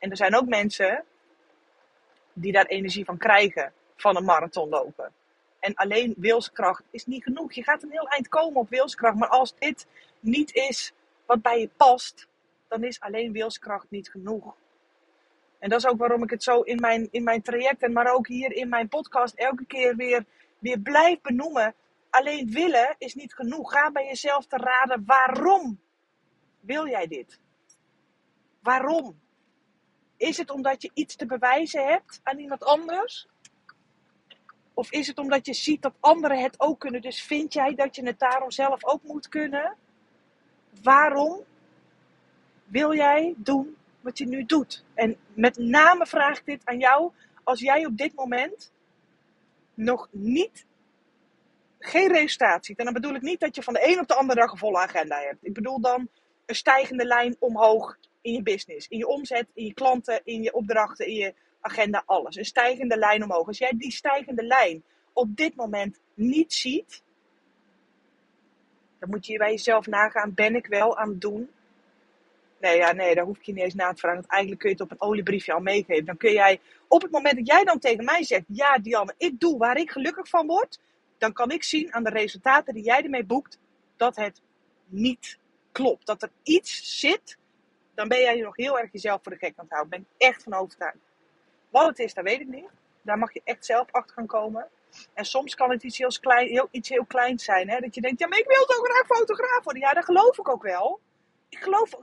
En 0.00 0.10
er 0.10 0.16
zijn 0.16 0.36
ook 0.36 0.48
mensen 0.48 1.04
die 2.32 2.52
daar 2.52 2.66
energie 2.66 3.04
van 3.04 3.18
krijgen 3.18 3.72
van 3.96 4.16
een 4.16 4.24
marathon 4.24 4.68
lopen. 4.68 5.12
En 5.60 5.74
alleen 5.74 6.14
wilskracht 6.16 6.82
is 6.90 7.06
niet 7.06 7.22
genoeg. 7.22 7.52
Je 7.52 7.62
gaat 7.62 7.82
een 7.82 7.90
heel 7.90 8.08
eind 8.08 8.28
komen 8.28 8.60
op 8.60 8.68
wilskracht. 8.68 9.16
Maar 9.16 9.28
als 9.28 9.54
dit 9.58 9.86
niet 10.20 10.54
is 10.54 10.92
wat 11.26 11.42
bij 11.42 11.60
je 11.60 11.70
past, 11.76 12.28
dan 12.68 12.84
is 12.84 13.00
alleen 13.00 13.32
wilskracht 13.32 13.90
niet 13.90 14.10
genoeg. 14.10 14.54
En 15.58 15.68
dat 15.68 15.78
is 15.78 15.86
ook 15.86 15.98
waarom 15.98 16.22
ik 16.22 16.30
het 16.30 16.42
zo 16.42 16.60
in 16.60 16.80
mijn, 16.80 17.08
in 17.10 17.22
mijn 17.22 17.42
traject 17.42 17.82
en 17.82 17.92
maar 17.92 18.14
ook 18.14 18.26
hier 18.26 18.52
in 18.52 18.68
mijn 18.68 18.88
podcast 18.88 19.34
elke 19.34 19.64
keer 19.66 19.96
weer, 19.96 20.24
weer 20.58 20.78
blijf 20.78 21.20
benoemen. 21.20 21.74
Alleen 22.10 22.50
willen 22.50 22.94
is 22.98 23.14
niet 23.14 23.34
genoeg. 23.34 23.72
Ga 23.72 23.90
bij 23.90 24.06
jezelf 24.06 24.46
te 24.46 24.56
raden 24.56 25.04
waarom 25.06 25.80
wil 26.60 26.86
jij 26.86 27.06
dit? 27.06 27.40
Waarom? 28.62 29.20
Is 30.20 30.36
het 30.36 30.50
omdat 30.50 30.82
je 30.82 30.90
iets 30.94 31.16
te 31.16 31.26
bewijzen 31.26 31.86
hebt 31.86 32.20
aan 32.22 32.38
iemand 32.38 32.64
anders? 32.64 33.28
Of 34.74 34.92
is 34.92 35.06
het 35.06 35.18
omdat 35.18 35.46
je 35.46 35.54
ziet 35.54 35.82
dat 35.82 35.94
anderen 36.00 36.42
het 36.42 36.60
ook 36.60 36.80
kunnen? 36.80 37.00
Dus 37.00 37.22
vind 37.22 37.52
jij 37.52 37.74
dat 37.74 37.96
je 37.96 38.06
het 38.06 38.18
daarom 38.18 38.50
zelf 38.50 38.84
ook 38.84 39.02
moet 39.02 39.28
kunnen? 39.28 39.76
Waarom 40.82 41.44
wil 42.64 42.94
jij 42.94 43.34
doen 43.36 43.76
wat 44.00 44.18
je 44.18 44.26
nu 44.26 44.44
doet? 44.44 44.84
En 44.94 45.16
met 45.34 45.56
name 45.56 46.06
vraag 46.06 46.38
ik 46.38 46.46
dit 46.46 46.64
aan 46.64 46.78
jou 46.78 47.12
als 47.44 47.60
jij 47.60 47.86
op 47.86 47.96
dit 47.96 48.14
moment 48.14 48.72
nog 49.74 50.08
niet 50.10 50.66
geen 51.78 52.12
resultaat 52.12 52.64
ziet. 52.64 52.78
En 52.78 52.84
dan 52.84 52.94
bedoel 52.94 53.14
ik 53.14 53.22
niet 53.22 53.40
dat 53.40 53.54
je 53.54 53.62
van 53.62 53.74
de 53.74 53.88
een 53.88 54.00
op 54.00 54.08
de 54.08 54.14
andere 54.14 54.40
dag 54.40 54.52
een 54.52 54.58
volle 54.58 54.78
agenda 54.78 55.20
hebt. 55.20 55.38
Ik 55.46 55.54
bedoel 55.54 55.80
dan 55.80 56.08
een 56.46 56.54
stijgende 56.54 57.04
lijn 57.04 57.36
omhoog 57.38 57.96
in 58.20 58.32
je 58.32 58.42
business, 58.42 58.88
in 58.88 58.98
je 58.98 59.06
omzet, 59.06 59.46
in 59.54 59.64
je 59.64 59.74
klanten, 59.74 60.20
in 60.24 60.42
je 60.42 60.52
opdrachten, 60.52 61.06
in 61.06 61.14
je 61.14 61.34
agenda, 61.60 62.02
alles. 62.06 62.36
Een 62.36 62.44
stijgende 62.44 62.96
lijn 62.96 63.22
omhoog. 63.22 63.46
Als 63.46 63.58
jij 63.58 63.72
die 63.76 63.92
stijgende 63.92 64.42
lijn 64.42 64.82
op 65.12 65.36
dit 65.36 65.54
moment 65.54 66.00
niet 66.14 66.52
ziet, 66.52 67.02
dan 68.98 69.10
moet 69.10 69.26
je 69.26 69.38
bij 69.38 69.50
jezelf 69.50 69.86
nagaan: 69.86 70.34
ben 70.34 70.54
ik 70.54 70.66
wel 70.66 70.98
aan 70.98 71.08
het 71.08 71.20
doen? 71.20 71.50
Nee, 72.60 72.76
ja, 72.76 72.92
nee, 72.92 73.14
daar 73.14 73.24
hoef 73.24 73.42
je 73.42 73.52
niet 73.52 73.64
eens 73.64 73.74
na 73.74 73.92
te 73.92 73.98
vragen. 73.98 74.18
Want 74.20 74.32
eigenlijk 74.32 74.60
kun 74.60 74.70
je 74.70 74.76
het 74.76 74.84
op 74.84 74.90
een 74.90 75.08
oliebriefje 75.08 75.52
al 75.52 75.60
meegeven. 75.60 76.04
Dan 76.04 76.16
kun 76.16 76.32
jij, 76.32 76.60
op 76.88 77.02
het 77.02 77.10
moment 77.10 77.36
dat 77.36 77.46
jij 77.46 77.64
dan 77.64 77.78
tegen 77.78 78.04
mij 78.04 78.24
zegt: 78.24 78.44
Ja, 78.48 78.78
Dianne, 78.78 79.14
ik 79.16 79.40
doe 79.40 79.58
waar 79.58 79.76
ik 79.76 79.90
gelukkig 79.90 80.28
van 80.28 80.46
word. 80.46 80.80
Dan 81.18 81.32
kan 81.32 81.50
ik 81.50 81.62
zien 81.62 81.94
aan 81.94 82.04
de 82.04 82.10
resultaten 82.10 82.74
die 82.74 82.84
jij 82.84 83.02
ermee 83.02 83.24
boekt 83.24 83.58
dat 83.96 84.16
het 84.16 84.40
niet 84.86 85.38
klopt. 85.72 86.06
Dat 86.06 86.22
er 86.22 86.30
iets 86.42 86.98
zit, 87.00 87.38
dan 88.00 88.08
ben 88.08 88.20
jij 88.20 88.40
nog 88.40 88.56
heel 88.56 88.78
erg 88.78 88.92
jezelf 88.92 89.22
voor 89.22 89.32
de 89.32 89.38
gek 89.38 89.52
aan 89.56 89.64
het 89.64 89.72
houden. 89.72 89.90
Ben 89.90 90.00
ik 90.00 90.26
echt 90.28 90.42
van 90.42 90.54
overtuigd. 90.54 90.96
Wat 91.70 91.86
het 91.86 91.98
is, 91.98 92.14
dat 92.14 92.24
weet 92.24 92.40
ik 92.40 92.48
niet. 92.48 92.68
Daar 93.02 93.18
mag 93.18 93.32
je 93.32 93.40
echt 93.44 93.64
zelf 93.64 93.90
achter 93.90 94.14
gaan 94.14 94.26
komen. 94.26 94.68
En 95.14 95.24
soms 95.24 95.54
kan 95.54 95.70
het 95.70 95.82
iets 95.82 95.98
heel, 95.98 96.18
klein, 96.20 96.68
iets 96.70 96.88
heel 96.88 97.04
kleins 97.04 97.44
zijn. 97.44 97.68
Hè? 97.70 97.80
Dat 97.80 97.94
je 97.94 98.00
denkt, 98.00 98.20
ja, 98.20 98.28
maar 98.28 98.38
ik 98.38 98.46
wil 98.46 98.64
zo 98.66 98.82
graag 98.82 99.06
fotograaf 99.06 99.64
worden. 99.64 99.82
Ja, 99.82 99.92
dat 99.92 100.04
geloof 100.04 100.38
ik 100.38 100.48
ook 100.48 100.62
wel. 100.62 101.00
Ik 101.48 101.58
geloof, 101.58 101.94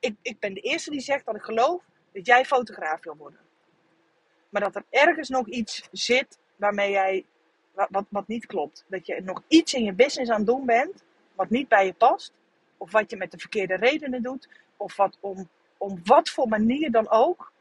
ik, 0.00 0.16
ik 0.22 0.38
ben 0.38 0.54
de 0.54 0.60
eerste 0.60 0.90
die 0.90 1.00
zegt 1.00 1.24
dat 1.24 1.34
ik 1.34 1.42
geloof 1.42 1.82
dat 2.12 2.26
jij 2.26 2.44
fotograaf 2.44 3.04
wil 3.04 3.16
worden. 3.16 3.40
Maar 4.48 4.62
dat 4.62 4.74
er 4.74 4.84
ergens 4.90 5.28
nog 5.28 5.48
iets 5.48 5.88
zit 5.90 6.38
waarmee 6.56 6.90
jij, 6.90 7.24
wat, 7.72 7.88
wat, 7.90 8.04
wat 8.08 8.28
niet 8.28 8.46
klopt. 8.46 8.84
Dat 8.86 9.06
je 9.06 9.20
nog 9.22 9.42
iets 9.48 9.74
in 9.74 9.84
je 9.84 9.92
business 9.92 10.30
aan 10.30 10.36
het 10.36 10.46
doen 10.46 10.66
bent, 10.66 11.04
wat 11.34 11.50
niet 11.50 11.68
bij 11.68 11.86
je 11.86 11.92
past. 11.92 12.32
Of 12.76 12.92
wat 12.92 13.10
je 13.10 13.16
met 13.16 13.30
de 13.30 13.38
verkeerde 13.38 13.74
redenen 13.76 14.22
doet. 14.22 14.48
Of 14.82 14.96
wat 14.96 15.16
om, 15.20 15.48
om 15.78 16.00
wat 16.04 16.28
voor 16.28 16.48
manier 16.48 16.90
dan 16.90 17.10
ook 17.10 17.52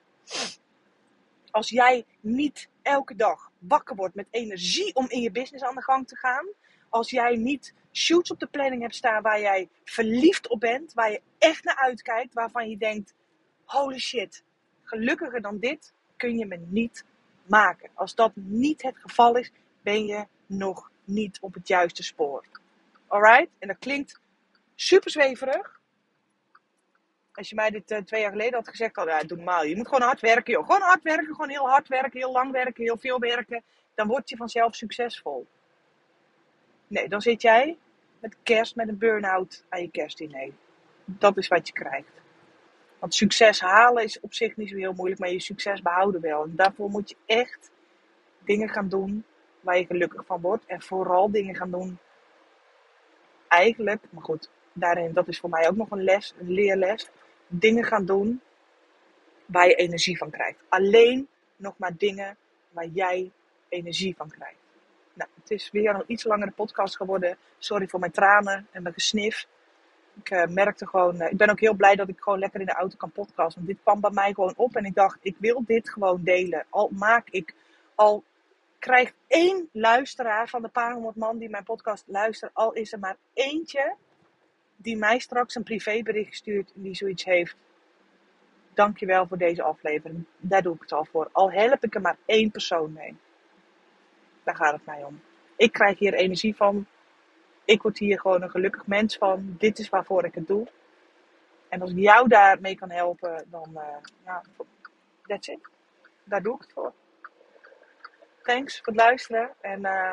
als 1.51 1.69
jij 1.69 2.05
niet 2.19 2.69
elke 2.81 3.15
dag 3.15 3.51
wakker 3.57 3.95
wordt 3.95 4.15
met 4.15 4.27
energie 4.31 4.95
om 4.95 5.05
in 5.09 5.21
je 5.21 5.31
business 5.31 5.63
aan 5.63 5.75
de 5.75 5.83
gang 5.83 6.07
te 6.07 6.17
gaan. 6.17 6.47
Als 6.89 7.09
jij 7.09 7.35
niet 7.35 7.73
shoots 7.93 8.31
op 8.31 8.39
de 8.39 8.47
planning 8.47 8.81
hebt 8.81 8.95
staan 8.95 9.21
waar 9.21 9.39
jij 9.39 9.69
verliefd 9.83 10.47
op 10.47 10.59
bent. 10.59 10.93
Waar 10.93 11.11
je 11.11 11.21
echt 11.37 11.63
naar 11.63 11.75
uitkijkt. 11.75 12.33
Waarvan 12.33 12.69
je 12.69 12.77
denkt, 12.77 13.13
holy 13.65 13.99
shit, 13.99 14.43
gelukkiger 14.83 15.41
dan 15.41 15.59
dit 15.59 15.93
kun 16.17 16.37
je 16.37 16.45
me 16.45 16.57
niet 16.67 17.05
maken. 17.45 17.89
Als 17.93 18.15
dat 18.15 18.31
niet 18.35 18.81
het 18.81 18.97
geval 18.97 19.35
is, 19.35 19.51
ben 19.81 20.05
je 20.05 20.25
nog 20.45 20.91
niet 21.03 21.39
op 21.41 21.53
het 21.53 21.67
juiste 21.67 22.03
spoor. 22.03 22.45
Alright? 23.07 23.49
En 23.59 23.67
dat 23.67 23.79
klinkt 23.79 24.19
super 24.75 25.11
zweverig. 25.11 25.80
Als 27.41 27.49
je 27.49 27.55
mij 27.55 27.69
dit 27.69 27.91
uh, 27.91 27.97
twee 27.97 28.21
jaar 28.21 28.31
geleden 28.31 28.53
had 28.53 28.67
gezegd, 28.67 28.95
had, 28.95 29.07
ja, 29.07 29.23
doe 29.23 29.37
normaal. 29.37 29.63
Je 29.63 29.75
moet 29.75 29.87
gewoon 29.87 30.01
hard 30.01 30.19
werken, 30.19 30.53
joh. 30.53 30.65
Gewoon 30.65 30.81
hard 30.81 31.03
werken, 31.03 31.25
gewoon 31.25 31.49
heel 31.49 31.69
hard 31.69 31.87
werken, 31.87 32.19
heel 32.19 32.31
lang 32.31 32.51
werken, 32.51 32.83
heel 32.83 32.97
veel 32.97 33.19
werken. 33.19 33.63
Dan 33.95 34.07
word 34.07 34.29
je 34.29 34.35
vanzelf 34.37 34.75
succesvol. 34.75 35.47
Nee, 36.87 37.09
dan 37.09 37.21
zit 37.21 37.41
jij 37.41 37.77
met 38.19 38.35
kerst 38.43 38.75
met 38.75 38.87
een 38.87 38.97
burn-out 38.97 39.63
aan 39.69 39.81
je 39.81 39.91
kerstdiner. 39.91 40.49
Dat 41.05 41.37
is 41.37 41.47
wat 41.47 41.67
je 41.67 41.73
krijgt. 41.73 42.21
Want 42.99 43.13
succes 43.13 43.59
halen 43.59 44.03
is 44.03 44.19
op 44.19 44.33
zich 44.33 44.55
niet 44.55 44.69
zo 44.69 44.75
heel 44.75 44.93
moeilijk, 44.93 45.19
maar 45.19 45.31
je 45.31 45.39
succes 45.39 45.81
behouden 45.81 46.21
wel. 46.21 46.43
En 46.43 46.55
daarvoor 46.55 46.89
moet 46.89 47.09
je 47.09 47.15
echt 47.25 47.71
dingen 48.45 48.69
gaan 48.69 48.89
doen 48.89 49.23
waar 49.61 49.77
je 49.77 49.85
gelukkig 49.85 50.25
van 50.25 50.41
wordt. 50.41 50.65
En 50.65 50.81
vooral 50.81 51.31
dingen 51.31 51.55
gaan 51.55 51.71
doen, 51.71 51.97
eigenlijk, 53.47 54.01
maar 54.09 54.23
goed, 54.23 54.49
daarin, 54.73 55.13
dat 55.13 55.27
is 55.27 55.39
voor 55.39 55.49
mij 55.49 55.69
ook 55.69 55.75
nog 55.75 55.91
een 55.91 56.03
les, 56.03 56.33
een 56.39 56.51
leerles 56.51 57.09
dingen 57.51 57.83
gaan 57.83 58.05
doen 58.05 58.41
waar 59.45 59.67
je 59.67 59.75
energie 59.75 60.17
van 60.17 60.29
krijgt. 60.29 60.63
Alleen 60.69 61.27
nog 61.55 61.73
maar 61.77 61.97
dingen 61.97 62.37
waar 62.71 62.85
jij 62.85 63.31
energie 63.69 64.15
van 64.17 64.29
krijgt. 64.29 64.59
Nou, 65.13 65.29
het 65.41 65.51
is 65.51 65.71
weer 65.71 65.95
een 65.95 66.03
iets 66.07 66.23
langere 66.23 66.51
podcast 66.51 66.95
geworden. 66.95 67.37
Sorry 67.57 67.87
voor 67.87 67.99
mijn 67.99 68.11
tranen 68.11 68.67
en 68.71 68.81
mijn 68.81 68.93
gesnif. 68.93 69.47
Ik 70.13 70.31
uh, 70.31 70.45
merkte 70.45 70.87
gewoon, 70.87 71.21
uh, 71.21 71.31
ik 71.31 71.37
ben 71.37 71.49
ook 71.49 71.59
heel 71.59 71.73
blij 71.73 71.95
dat 71.95 72.07
ik 72.07 72.19
gewoon 72.19 72.39
lekker 72.39 72.59
in 72.59 72.65
de 72.65 72.73
auto 72.73 72.97
kan 72.97 73.11
podcasten. 73.11 73.55
Want 73.55 73.67
dit 73.67 73.83
kwam 73.83 74.01
bij 74.01 74.11
mij 74.11 74.33
gewoon 74.33 74.53
op 74.55 74.75
en 74.75 74.85
ik 74.85 74.95
dacht, 74.95 75.17
ik 75.21 75.35
wil 75.39 75.63
dit 75.65 75.89
gewoon 75.89 76.23
delen. 76.23 76.65
Al 76.69 76.89
maak 76.93 77.29
ik, 77.29 77.55
al 77.95 78.23
krijgt 78.79 79.13
één 79.27 79.69
luisteraar 79.71 80.49
van 80.49 80.61
de 80.61 80.67
paar 80.67 80.93
honderd 80.93 81.15
man 81.15 81.37
die 81.37 81.49
mijn 81.49 81.63
podcast 81.63 82.03
luistert, 82.07 82.53
al 82.53 82.73
is 82.73 82.93
er 82.93 82.99
maar 82.99 83.17
eentje 83.33 83.95
die 84.81 84.97
mij 84.97 85.19
straks 85.19 85.55
een 85.55 85.63
privébericht 85.63 86.35
stuurt 86.35 86.71
die 86.73 86.95
zoiets 86.95 87.23
heeft. 87.23 87.55
Dankjewel 88.73 89.27
voor 89.27 89.37
deze 89.37 89.63
aflevering. 89.63 90.25
Daar 90.37 90.61
doe 90.61 90.75
ik 90.75 90.81
het 90.81 90.91
al 90.91 91.05
voor. 91.05 91.29
Al 91.31 91.51
help 91.51 91.83
ik 91.83 91.95
er 91.95 92.01
maar 92.01 92.17
één 92.25 92.51
persoon 92.51 92.93
mee. 92.93 93.15
Daar 94.43 94.55
gaat 94.55 94.73
het 94.73 94.85
mij 94.85 95.03
om. 95.03 95.21
Ik 95.55 95.71
krijg 95.71 95.99
hier 95.99 96.13
energie 96.13 96.55
van. 96.55 96.85
Ik 97.65 97.81
word 97.81 97.97
hier 97.97 98.19
gewoon 98.19 98.41
een 98.41 98.49
gelukkig 98.49 98.87
mens 98.87 99.17
van. 99.17 99.55
Dit 99.57 99.79
is 99.79 99.89
waarvoor 99.89 100.25
ik 100.25 100.35
het 100.35 100.47
doe. 100.47 100.67
En 101.69 101.81
als 101.81 101.91
ik 101.91 101.97
jou 101.97 102.27
daarmee 102.27 102.75
kan 102.75 102.91
helpen, 102.91 103.45
dan 103.49 103.69
uh, 103.73 103.81
ja, 104.25 104.43
that's 105.25 105.47
it. 105.47 105.59
Daar 106.23 106.41
doe 106.41 106.55
ik 106.55 106.61
het 106.61 106.71
voor. 106.73 106.93
Thanks 108.41 108.77
voor 108.77 108.93
het 108.93 109.01
luisteren. 109.01 109.49
En 109.61 109.79
uh, 109.79 110.11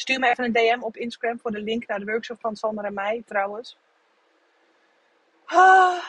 Stuur 0.00 0.18
me 0.18 0.28
even 0.28 0.44
een 0.44 0.52
DM 0.52 0.82
op 0.82 0.96
Instagram 0.96 1.40
voor 1.40 1.50
de 1.50 1.60
link 1.60 1.86
naar 1.86 1.98
de 1.98 2.04
workshop 2.04 2.40
van 2.40 2.56
Sander 2.56 2.84
en 2.84 2.94
mij 2.94 3.22
trouwens. 3.26 3.76
Ah, 5.44 6.04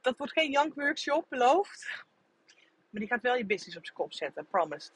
dat 0.00 0.16
wordt 0.16 0.32
geen 0.32 0.50
jank 0.50 0.74
workshop, 0.74 1.24
beloofd. 1.28 2.04
Maar 2.90 3.00
die 3.00 3.06
gaat 3.06 3.22
wel 3.22 3.36
je 3.36 3.46
business 3.46 3.76
op 3.76 3.84
zijn 3.84 3.96
kop 3.96 4.12
zetten, 4.12 4.46
promised. 4.46 4.92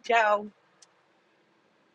Ciao. 0.00 0.50